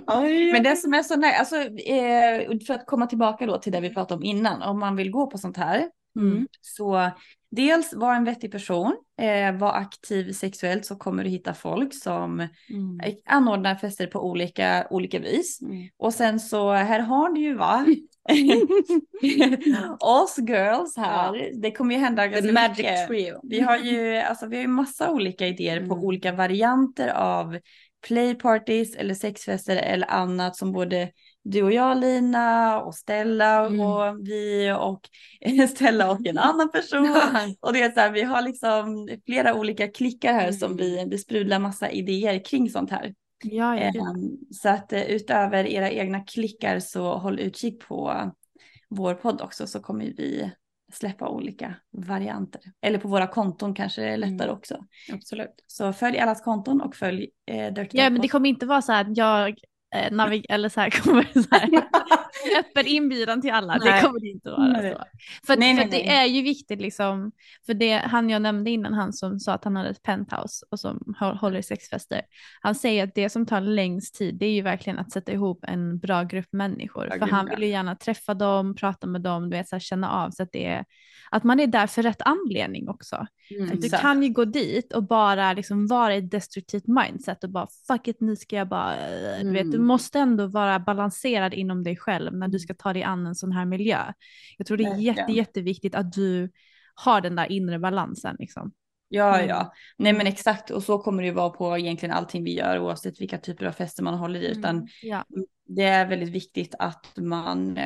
[0.52, 3.80] Men det som är så nej, alltså eh, för att komma tillbaka då till det
[3.80, 5.88] vi pratade om innan, om man vill gå på sånt här.
[6.18, 6.46] Mm.
[6.60, 7.10] Så
[7.50, 12.40] dels var en vettig person, eh, var aktiv sexuellt så kommer du hitta folk som
[12.40, 12.48] eh,
[13.26, 15.62] anordnar fester på olika, olika vis.
[15.62, 15.88] Mm.
[15.96, 17.86] Och sen så här har ni ju va,
[20.00, 23.06] oss girls här, det kommer ju hända The ganska magic mycket.
[23.08, 23.40] trio.
[23.42, 26.04] Vi har ju, alltså vi har ju massa olika idéer på Mm.
[26.04, 27.58] olika varianter av
[28.06, 31.10] playparties eller sexfester eller annat som både
[31.42, 33.80] du och jag Lina och Stella Mm.
[33.80, 35.00] och vi och
[35.70, 37.08] Stella och en annan person.
[37.60, 40.76] Och det är så här, vi har liksom flera olika klickar här som Mm.
[40.84, 43.14] vi, vi sprudlar massa idéer kring sånt här.
[43.44, 44.10] Ja, ja.
[44.10, 48.32] Ehm, Så att eh, utöver era egna klickar så håll utkik på
[48.88, 50.50] vår podd också så kommer vi
[50.92, 52.60] släppa olika varianter.
[52.80, 54.56] Eller på våra konton kanske det är lättare Mm.
[54.56, 54.84] också.
[55.12, 55.64] Absolut.
[55.66, 58.92] Så följ allas konton och följ eh, Dirty ja men det kommer inte vara så
[58.92, 59.54] här att jag
[59.94, 61.68] eh, navig- eller så här kommer så här,
[62.58, 63.76] öppen inbjudan till alla.
[63.76, 63.92] Nej.
[63.92, 64.66] Det kommer det inte vara.
[64.68, 64.92] Nej.
[64.92, 65.04] Så.
[65.46, 67.32] För, Nej, för det är ju viktigt liksom,
[67.66, 70.80] för det han jag nämnde innan, han som sa att han hade ett penthouse och
[70.80, 72.22] som hå- håller sexfester.
[72.60, 75.64] Han säger att det som tar längst tid det är ju verkligen att sätta ihop
[75.68, 77.04] en bra grupp människor.
[77.04, 79.74] Ja, för gud, han vill ju gärna träffa dem, prata med dem, du vet, så
[79.76, 80.84] här, känna av så att, det är,
[81.30, 83.26] att man är där för rätt anledning också.
[83.50, 83.80] Mm.
[83.80, 87.66] Du kan ju gå dit och bara liksom vara i ett destruktivt mindset och bara
[87.88, 89.70] fuck it nu ska jag bara, eh, du vet, Mm.
[89.70, 92.58] du måste ändå vara balanserad inom dig själv när du Mm.
[92.60, 94.12] ska ta dig an en sån här miljö.
[94.58, 96.50] Jag tror det är jätte, jätteviktigt att du
[96.94, 98.36] har den där inre balansen.
[98.38, 98.72] Liksom.
[99.08, 99.48] Ja, Mm.
[99.48, 99.72] ja.
[99.96, 103.20] Nej men exakt och så kommer det ju vara på egentligen allting vi gör oavsett
[103.20, 104.46] vilka typer av fester man håller i.
[104.46, 105.24] Utan Ja.
[105.66, 107.78] det är väldigt viktigt att man,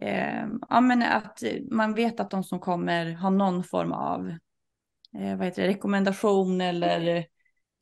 [0.00, 4.28] eh, ja men att man vet att de som kommer har någon form av,
[5.18, 7.16] eh, vad heter det, rekommendation eller,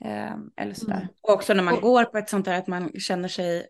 [0.05, 0.97] eh, eller sådär.
[0.97, 1.09] Mm.
[1.23, 3.67] Och också när man går på ett sånt här att man känner sig,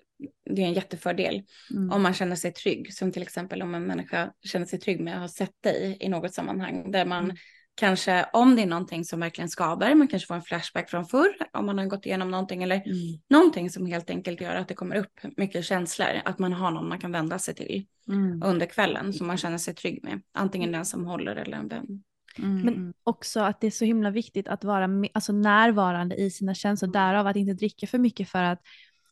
[0.50, 1.90] det är en jättefördel Mm.
[1.92, 2.94] om man känner sig trygg.
[2.94, 6.08] Som till exempel om en människa känner sig trygg med att ha sett dig i
[6.08, 6.90] något sammanhang.
[6.90, 7.36] Där man Mm.
[7.78, 11.34] Kanske, om det är någonting som verkligen skaver, man kanske får en flashback från förr.
[11.52, 13.18] Om man har gått igenom någonting eller Mm.
[13.30, 16.08] någonting som helt enkelt gör att det kommer upp mycket känslor.
[16.24, 18.42] Att man har någon man kan vända sig till Mm.
[18.44, 20.22] under kvällen som man känner sig trygg med.
[20.32, 22.02] Antingen den som håller eller en vän.
[22.38, 22.60] Mm.
[22.60, 26.92] Men också att det är så himla viktigt att vara alltså närvarande i sina känslor,
[26.92, 28.60] därav att inte dricka för mycket för att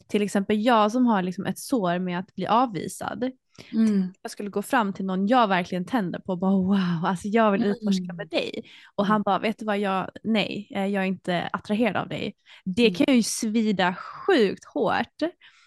[0.09, 3.31] till exempel jag som har liksom ett sår med att bli avvisad,
[3.73, 4.13] Mm.
[4.23, 7.53] jag skulle gå fram till någon jag verkligen tänder på och bara wow, alltså jag
[7.53, 8.17] vill utforska Mm.
[8.17, 8.63] med dig.
[8.95, 12.35] Och han bara, vet du vad, jag, nej, eh, jag är inte attraherad av dig.
[12.65, 12.95] Det Mm.
[12.95, 15.23] kan ju svida sjukt hårt.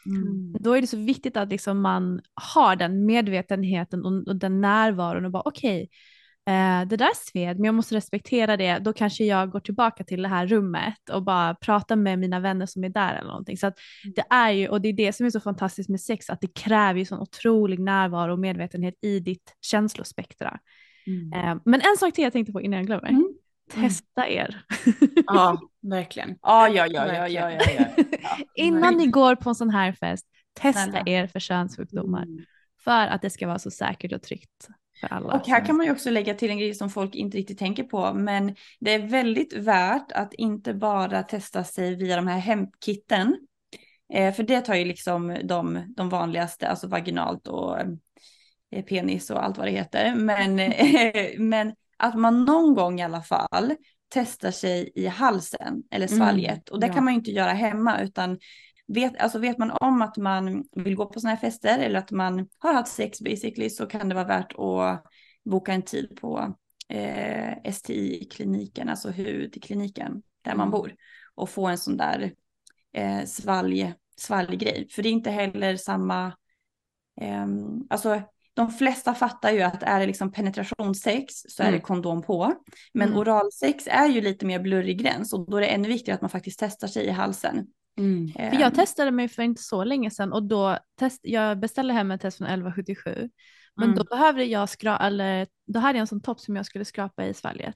[0.05, 0.53] Mm.
[0.59, 5.25] Då är det så viktigt att liksom man har den medvetenheten och, och den närvaron
[5.25, 5.89] och bara okej,
[6.49, 8.79] eh, det där sved, men jag måste respektera det.
[8.79, 12.65] Då kanske jag går tillbaka till det här rummet och bara pratar med mina vänner
[12.65, 13.57] som är där eller någonting.
[13.57, 13.77] Så att
[14.15, 16.53] det är ju, och det är det som är så fantastiskt med sex, att det
[16.53, 20.59] kräver ju sån otrolig närvaro och medvetenhet i ditt känslospektra.
[21.07, 21.33] Mm.
[21.33, 23.09] Eh, men en sak till jag tänkte på innan jag glömmer.
[23.09, 23.33] Mm.
[23.73, 24.63] Testa er.
[25.25, 26.29] Ja, verkligen.
[26.41, 27.85] Ja, ja, ja, ja, ja, ja, ja.
[27.97, 28.37] ja.
[28.55, 32.23] Innan ni går på en sån här fest, testa er för könssjukdomar.
[32.23, 32.45] Mm.
[32.83, 34.67] För att det ska vara så säkert och tryggt.
[35.23, 37.83] Och här kan man ju också lägga till en grej som folk inte riktigt tänker
[37.83, 43.37] på, men det är väldigt värt att inte bara testa sig via de här hemkitten.
[44.13, 47.79] Eh, för det tar ju liksom de, de vanligaste, alltså vaginalt och
[48.71, 50.15] eh, penis och allt vad det heter.
[50.15, 53.75] Men, eh, men att man någon gång i alla fall
[54.13, 56.69] testar sig i halsen eller svalget.
[56.69, 56.93] och det ja.
[56.93, 58.39] kan man ju inte göra hemma utan
[58.93, 62.11] vet, alltså vet man om att man vill gå på sådana här fester eller att
[62.11, 65.03] man har haft sex basically så kan det vara värt att
[65.45, 66.55] boka en tid på
[66.89, 70.71] eh, STI-kliniken, alltså hudkliniken där man Mm.
[70.71, 70.95] bor
[71.35, 72.33] och få en sån där
[72.93, 74.87] eh, svalg, svalggrej.
[74.91, 76.33] För det är inte heller samma,
[77.21, 78.21] ehm, alltså
[78.53, 81.81] de flesta fattar ju att är det liksom penetrationssex så är det Mm.
[81.81, 82.53] kondom på.
[82.93, 83.19] Men Mm.
[83.19, 86.29] oralsex är ju lite mer blurrig gräns och då är det ännu viktigare att man
[86.29, 87.67] faktiskt testar sig i halsen.
[87.99, 88.27] Mm.
[88.51, 92.11] För jag testade mig för inte så länge sedan och då test, jag beställde hem
[92.11, 93.29] ett test från 1177.
[93.75, 93.97] Men Mm.
[93.97, 97.25] då behövde jag skrapa, eller då hade jag en sån topp som jag skulle skrapa
[97.25, 97.75] i svalget.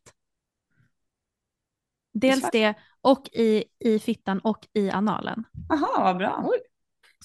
[2.13, 5.43] Dels det och i, i fittan och i analen.
[5.69, 6.49] Jaha, vad bra.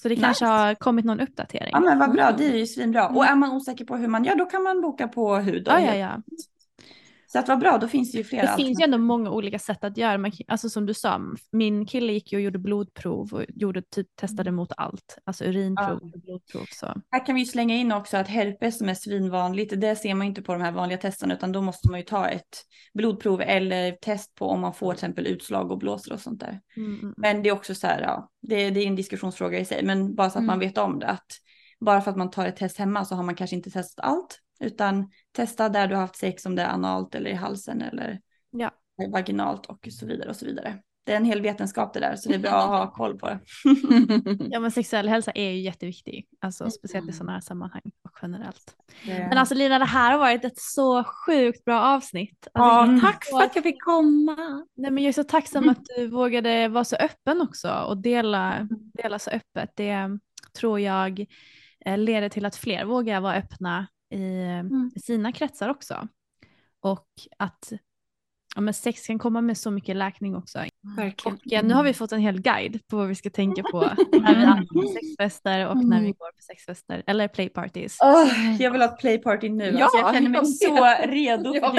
[0.01, 0.25] Så det Nice.
[0.25, 1.69] kanske har kommit någon uppdatering.
[1.73, 3.07] Ja men vad bra, det är ju svinbra.
[3.07, 5.63] Och är man osäker på hur man gör då kan man boka på hud.
[5.67, 6.21] ja, ja, ja.
[7.31, 9.59] Så att vad bra, då finns det ju flera Det finns ju ändå många olika
[9.59, 10.17] sätt att göra.
[10.17, 11.21] Man, alltså som du sa,
[11.51, 15.17] min kille gick ju och gjorde blodprov och gjorde, typ, testade mot allt.
[15.23, 16.65] Alltså urinprov och blodprov.
[16.71, 17.01] Så.
[17.11, 20.27] Här kan vi ju slänga in också att herpes som är svinvanligt, det ser man
[20.27, 23.91] inte på de här vanliga testerna utan då måste man ju ta ett blodprov eller
[23.91, 26.59] test på om man får till exempel utslag och blåsor och sånt där.
[26.77, 27.13] Mm, mm.
[27.17, 30.15] Men det är också så här, ja, det, det är en diskussionsfråga i sig, men
[30.15, 30.67] bara så att man Mm.
[30.67, 31.07] vet om det.
[31.07, 31.27] Att
[31.79, 34.39] bara för att man tar ett test hemma så har man kanske inte testat allt,
[34.59, 38.19] utan testa där du har haft sex, om det är analt eller i halsen eller
[38.51, 38.71] Ja.
[39.11, 40.79] vaginalt och så vidare och så vidare.
[41.05, 43.27] Det är en hel vetenskap det där, så det är bra att ha koll på
[43.27, 43.39] det.
[44.49, 46.71] Ja men sexuell hälsa är ju jätteviktig, alltså, Mm.
[46.71, 48.75] speciellt i sådana här sammanhang och generellt.
[49.07, 52.47] Men Men alltså Lina, det här har varit ett så sjukt bra avsnitt.
[52.53, 54.65] Alltså, Ja, tack för att jag fick komma.
[54.75, 58.53] Nej, men jag är så tacksam att du vågade vara så öppen också och dela,
[58.55, 58.69] Mm.
[58.93, 59.69] dela så öppet.
[59.75, 60.19] Det
[60.59, 61.25] tror jag
[61.85, 64.91] eh, leder till att fler vågar vara öppna i, Mm.
[64.95, 66.07] i sina kretsar också.
[66.81, 67.07] Och
[67.37, 67.73] att
[68.59, 70.59] ja, men sex kan komma med så mycket läkning också.
[70.97, 71.37] Verkligen.
[71.37, 73.79] Och eh, nu har vi fått en hel guide på vad vi ska tänka på
[74.11, 77.97] när vi använder sexfester och när vi går på sexfester eller playparties.
[78.01, 79.75] Åh, jag vill ha ett playparty nu.
[79.77, 81.77] Ja, alltså, jag känner mig så redo för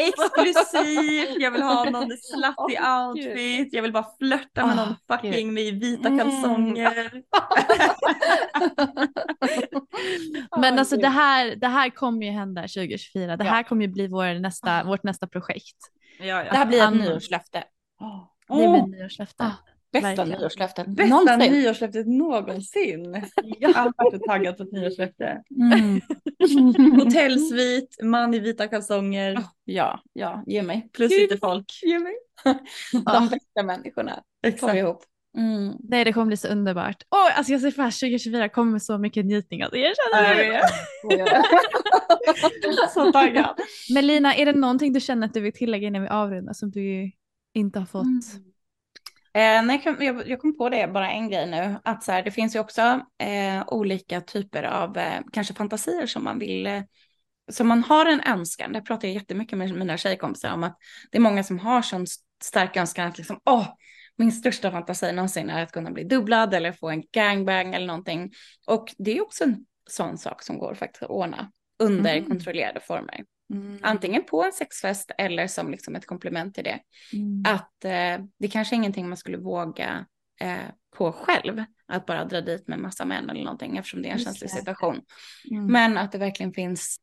[0.00, 1.36] exklusivt.
[1.40, 3.68] Jag vill ha någon slutty outfit.
[3.74, 6.18] Jag vill bara flörta med någon fucking med vita Mm.
[6.18, 7.10] kalsonger.
[10.60, 13.36] Men alltså det här, det här kommer ju hända 2024.
[13.36, 15.76] Det här kommer ju bli vår nästa, vårt nästa projekt.
[16.20, 16.50] Ja, ja.
[16.50, 17.64] Det här blir ett nyårslöfte.
[18.48, 19.44] Det blir nyårslöfte.
[19.44, 19.52] Ah,
[19.92, 20.28] Bästa Verkligen.
[20.40, 21.52] nyårslöftet Bästa någonsin.
[21.52, 23.26] nyårslöftet någonsin.
[23.60, 25.42] Jag har varit så taggad på ett nyårslöfte.
[25.60, 26.00] Mm.
[27.04, 30.88] Hotellsvit, man i vita kalsonger, Ja, ja, ge mig.
[30.92, 31.80] plus lite folk.
[31.82, 32.14] Ge mig.
[32.92, 34.74] De bästa människorna Exakt.
[34.74, 35.02] ihop.
[35.36, 35.76] Mm.
[35.80, 37.02] Nej det kommer bli så underbart.
[37.10, 39.62] Åh, alltså jag ser fram 2024 kommer med så mycket njutning.
[39.62, 40.68] Alltså, jag känner det.
[42.94, 43.60] så taggad.
[43.94, 46.70] Men Lina, är det någonting du känner att du vill tillägga innan vi avrundar som
[46.70, 47.10] du
[47.54, 48.02] inte har fått?
[48.02, 48.20] Mm.
[49.34, 52.22] Eh, nej, jag, jag, jag kom på det, bara en grej nu, att så här,
[52.22, 56.82] det finns ju också eh, olika typer av eh, kanske fantasier som man vill, eh,
[57.52, 58.72] som man har en önskan.
[58.72, 60.78] Det pratar jag jättemycket med mina tjejkompisar om, att
[61.10, 62.06] det är många som har sån
[62.42, 63.66] stark önskan att liksom, åh,
[64.20, 68.32] min största fantasi någonsin är att kunna bli dubblad eller få en gangbang eller någonting.
[68.66, 72.28] Och det är också en sån sak som går faktiskt att ordna under Mm.
[72.28, 73.24] kontrollerade former.
[73.82, 76.80] Antingen på en sexfest eller som liksom ett komplement till det.
[77.12, 77.42] Mm.
[77.46, 80.06] Att eh, det kanske är ingenting man skulle våga
[80.40, 80.56] eh,
[80.96, 81.64] på själv.
[81.86, 84.50] Att bara dra dit med massa män eller någonting eftersom det är en Just känslig
[84.50, 85.00] situation.
[85.50, 85.66] Mm.
[85.66, 87.00] Men att det verkligen finns,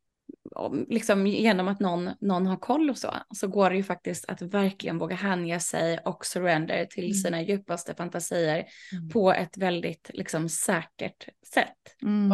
[0.88, 4.42] liksom genom att någon, någon har koll och så, så går det ju faktiskt att
[4.42, 7.14] verkligen våga hänge sig och surrender till Mm.
[7.14, 9.08] sina djupaste fantasier Mm.
[9.08, 12.02] på ett väldigt liksom säkert sätt.
[12.02, 12.30] Mm.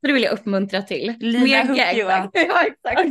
[0.00, 1.14] Så det vill jag uppmuntra till.
[1.20, 2.30] Lina Mer Hook.
[2.34, 3.04] Ja, exakt.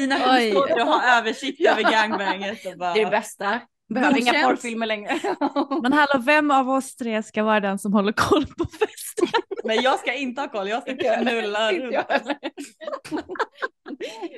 [0.00, 2.94] Lina står och har översikt över gangbanget bara...
[2.94, 3.60] Det är det bästa.
[3.88, 5.20] Behöver inga porrfilmer längre.
[5.82, 9.28] Men hallå, vem av oss tre ska vara den som håller koll på festen?
[9.64, 11.96] Men jag ska inte ha koll, jag ska knulla runt.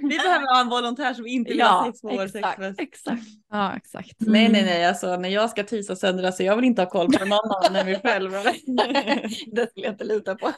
[0.02, 2.80] Vi behöver ha en volontär som inte vill ha Ja, sex på vår sexfest.
[2.80, 3.22] exakt.
[3.50, 4.12] Ja, exakt.
[4.18, 7.12] Nej, nej, nej, alltså när jag ska tisa sönder så jag vill inte ha koll
[7.12, 8.30] på någon annan än mig själv.
[9.52, 10.52] Det skulle jag inte lita på.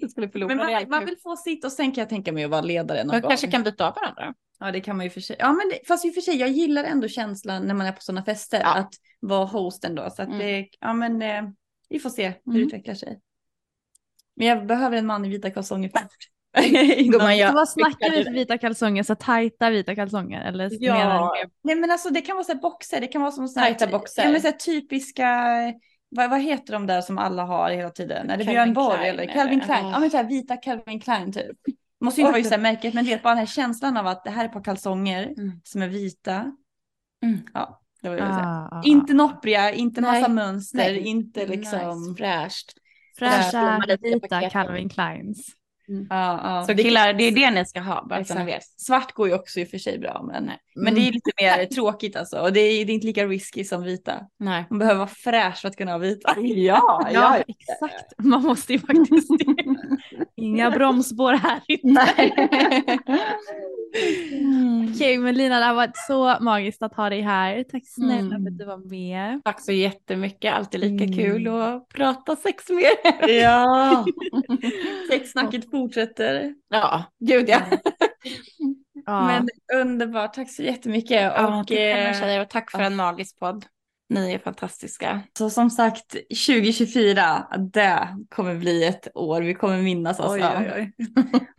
[0.00, 2.44] Jag skulle förlora Men man, man vill få sitt och sen kan jag tänka mig
[2.44, 3.28] att vara ledare någon Man gång.
[3.30, 4.34] kanske kan byta av varandra.
[4.58, 5.36] Ja det kan man ju för sig.
[5.38, 7.92] Ja men det, fast i och för sig jag gillar ändå känslan när man är
[7.92, 8.74] på sådana fester Ja.
[8.74, 10.10] att vara hosten då.
[10.10, 10.38] Så att Mm.
[10.38, 11.42] det, ja men eh,
[11.88, 12.66] vi får se hur det Mm.
[12.66, 13.20] utvecklar sig.
[14.36, 16.28] Men jag behöver en man i vita kalsonger först.
[17.12, 19.02] Gumman, jag vad snackar vi för vita kalsonger?
[19.02, 20.40] Så tajta vita kalsonger?
[20.40, 20.94] Eller Ja.
[20.94, 21.30] menar
[21.64, 23.98] Nej men alltså det kan vara så boxer, det kan vara som så här, Tajta
[23.98, 24.24] boxer.
[24.24, 25.28] Ja men så här typiska,
[26.08, 28.30] vad, vad heter de där som alla har hela tiden?
[28.30, 29.60] Är det Björn Borg eller Calvin?
[29.60, 29.88] Klein?
[29.88, 31.56] Ja men så här vita Calvin Klein typ.
[32.04, 34.06] Måste ju inte vara just det här märket men vet bara den här känslan av
[34.06, 35.60] att det här är ett par kalsonger Mm.
[35.64, 36.56] som är vita.
[37.24, 37.38] Mm.
[37.54, 38.48] Ja, det var det jag ville säga.
[38.48, 40.30] Ah, ah, Inte noppriga, inte massa Nej.
[40.30, 40.98] mönster, Nej.
[40.98, 42.00] inte liksom.
[42.08, 42.72] Nice, fräscht.
[43.18, 44.50] Fräscha vita.
[44.50, 45.46] Calvin Kleins.
[46.10, 46.64] Ja, ja.
[46.66, 48.58] Så killar, det är det ni ska ha, bara så ni.
[48.76, 51.66] Svart går ju också i och för sig bra men, men det är lite mer
[51.74, 52.38] tråkigt alltså.
[52.38, 54.14] Och det är, det är inte lika risky som vita.
[54.38, 54.64] Nej.
[54.70, 56.34] Man behöver vara fräsch för att kunna ha vita.
[56.40, 58.12] Ja, Ja, exakt.
[58.18, 59.76] Man måste ju faktiskt det.
[60.42, 62.06] Inga bromsspår här inne.
[64.94, 67.64] Okej, men Lina, det har varit så magiskt att ha dig här.
[67.70, 68.42] Tack snälla Mm.
[68.44, 69.40] för att du var med.
[69.44, 71.16] Tack så jättemycket, alltid lika Mm.
[71.16, 73.28] kul att prata sex mer.
[73.42, 74.04] Ja.
[75.10, 76.54] Sexsnacket fortsätter.
[76.68, 77.62] Ja, gud ja.
[79.06, 79.26] Ja.
[79.26, 79.48] Men
[79.80, 81.22] underbart, tack så jättemycket.
[81.22, 83.66] Ja, och eh, tjejer och tack för en magisk podd.
[84.08, 85.22] Ni är fantastiska.
[85.38, 86.10] så som sagt
[86.46, 90.48] 2024, det kommer bli ett år vi kommer minnas alltså.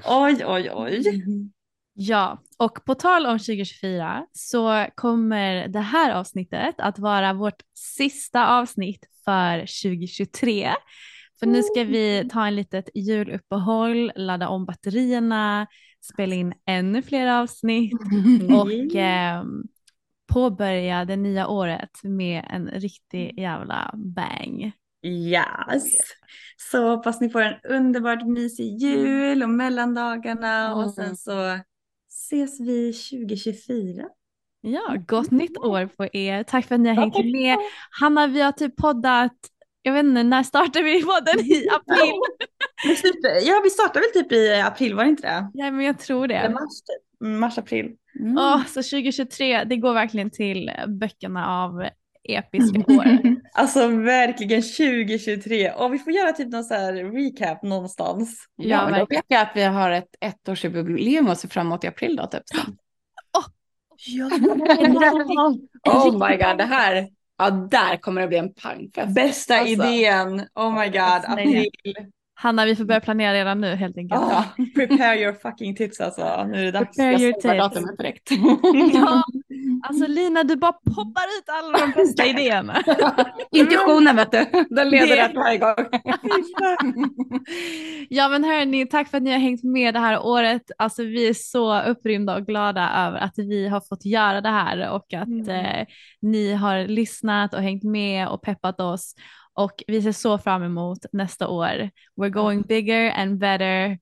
[0.05, 1.49] Oj, oj, oj, oj, oj.
[1.93, 8.47] Ja, och på tal om 2024 så kommer det här avsnittet att vara vårt sista
[8.47, 10.73] avsnitt för 2023.
[11.39, 15.67] För nu ska vi ta en litet juluppehåll, ladda om batterierna,
[16.01, 17.93] spela in ännu fler avsnitt
[18.61, 19.63] och ehm,
[20.33, 24.71] påbörja det nya året med en riktig jävla bang.
[25.05, 25.97] Yes.
[26.71, 31.59] Så hoppas ni får en underbart mysig jul och mellandagarna och sen så
[32.09, 34.03] ses vi 2024.
[34.61, 36.43] Ja, gott nytt år på er.
[36.43, 37.57] Tack för att ni har hängt med.
[37.99, 39.31] Hanna, vi har typ poddat,
[39.83, 41.39] jag vet inte, när startar vi podden?
[41.39, 42.13] I april?
[43.01, 45.49] Typ, ja, vi startar väl typ i april, var det inte det?
[45.53, 46.53] Ja, men jag tror Eller det.
[46.53, 47.21] mars typ.
[47.27, 47.91] Mm, Mars, april.
[48.37, 51.85] Åh, så 2023, det går verkligen till böckerna av
[52.29, 53.05] episka år.
[53.53, 55.71] Alltså verkligen 2023.
[55.71, 58.45] Och vi får göra typ någon så här recap någonstans.
[58.55, 59.19] Ja, Ja, men då verkligen.
[59.21, 62.41] vet jag att vi har ett ettårsjubileum att se fram emot i april då typ.
[63.33, 64.29] Ja.
[65.85, 67.07] Oh my god, det här,
[67.37, 69.15] ja där kommer det bli en pangfest.
[69.15, 69.71] Bästa Alltså.
[69.85, 70.47] idén.
[70.55, 71.35] Oh my god.
[71.35, 71.67] Nej.
[71.67, 71.67] April.
[72.35, 74.21] Hanna, vi får börja planera redan nu helt enkelt.
[74.21, 74.45] Ja,
[74.75, 76.43] prepare your fucking tits alltså.
[76.45, 76.97] Nu är det dags.
[76.97, 77.75] Prepare your Jag skriver tits.
[77.75, 78.29] datumet direkt.
[78.93, 79.23] Ja,
[79.83, 82.83] alltså Lina, du bara poppar ut alla de bästa idéerna.
[83.51, 85.75] Intuitionen vet du, den leder rätt varje gång.
[88.09, 90.61] Ja men hörni, tack för att ni har hängt med det här året.
[90.77, 94.89] Alltså vi är så upprymda och glada över att vi har fått göra det här
[94.89, 95.49] och att Mm.
[95.49, 95.85] eh,
[96.21, 99.15] ni har lyssnat och hängt med och peppat oss.
[99.53, 101.89] Och vi ser så fram emot nästa år.
[102.21, 103.97] We're going bigger and better.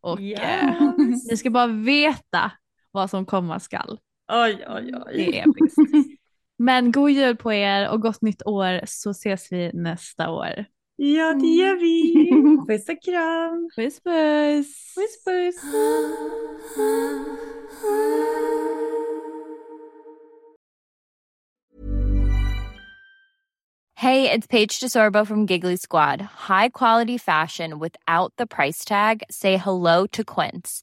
[0.00, 1.30] Och eh, Yes.
[1.30, 2.50] ni ska bara veta
[2.90, 3.98] vad som komma skall.
[4.32, 5.12] Oj, oj, oj.
[5.12, 5.78] Det är episkt.
[6.58, 10.64] Men god jul på er och gott nytt år så ses vi nästa år.
[10.96, 12.14] Ja, det gör vi.
[12.68, 13.70] Puss och kram.
[13.76, 14.94] Puss puss.
[14.94, 15.56] Puss puss.
[23.96, 26.20] Hey, it's Paige DeSorbo from Giggly Squad.
[26.20, 29.22] High quality fashion without the price tag.
[29.30, 30.82] Say hello to Quince.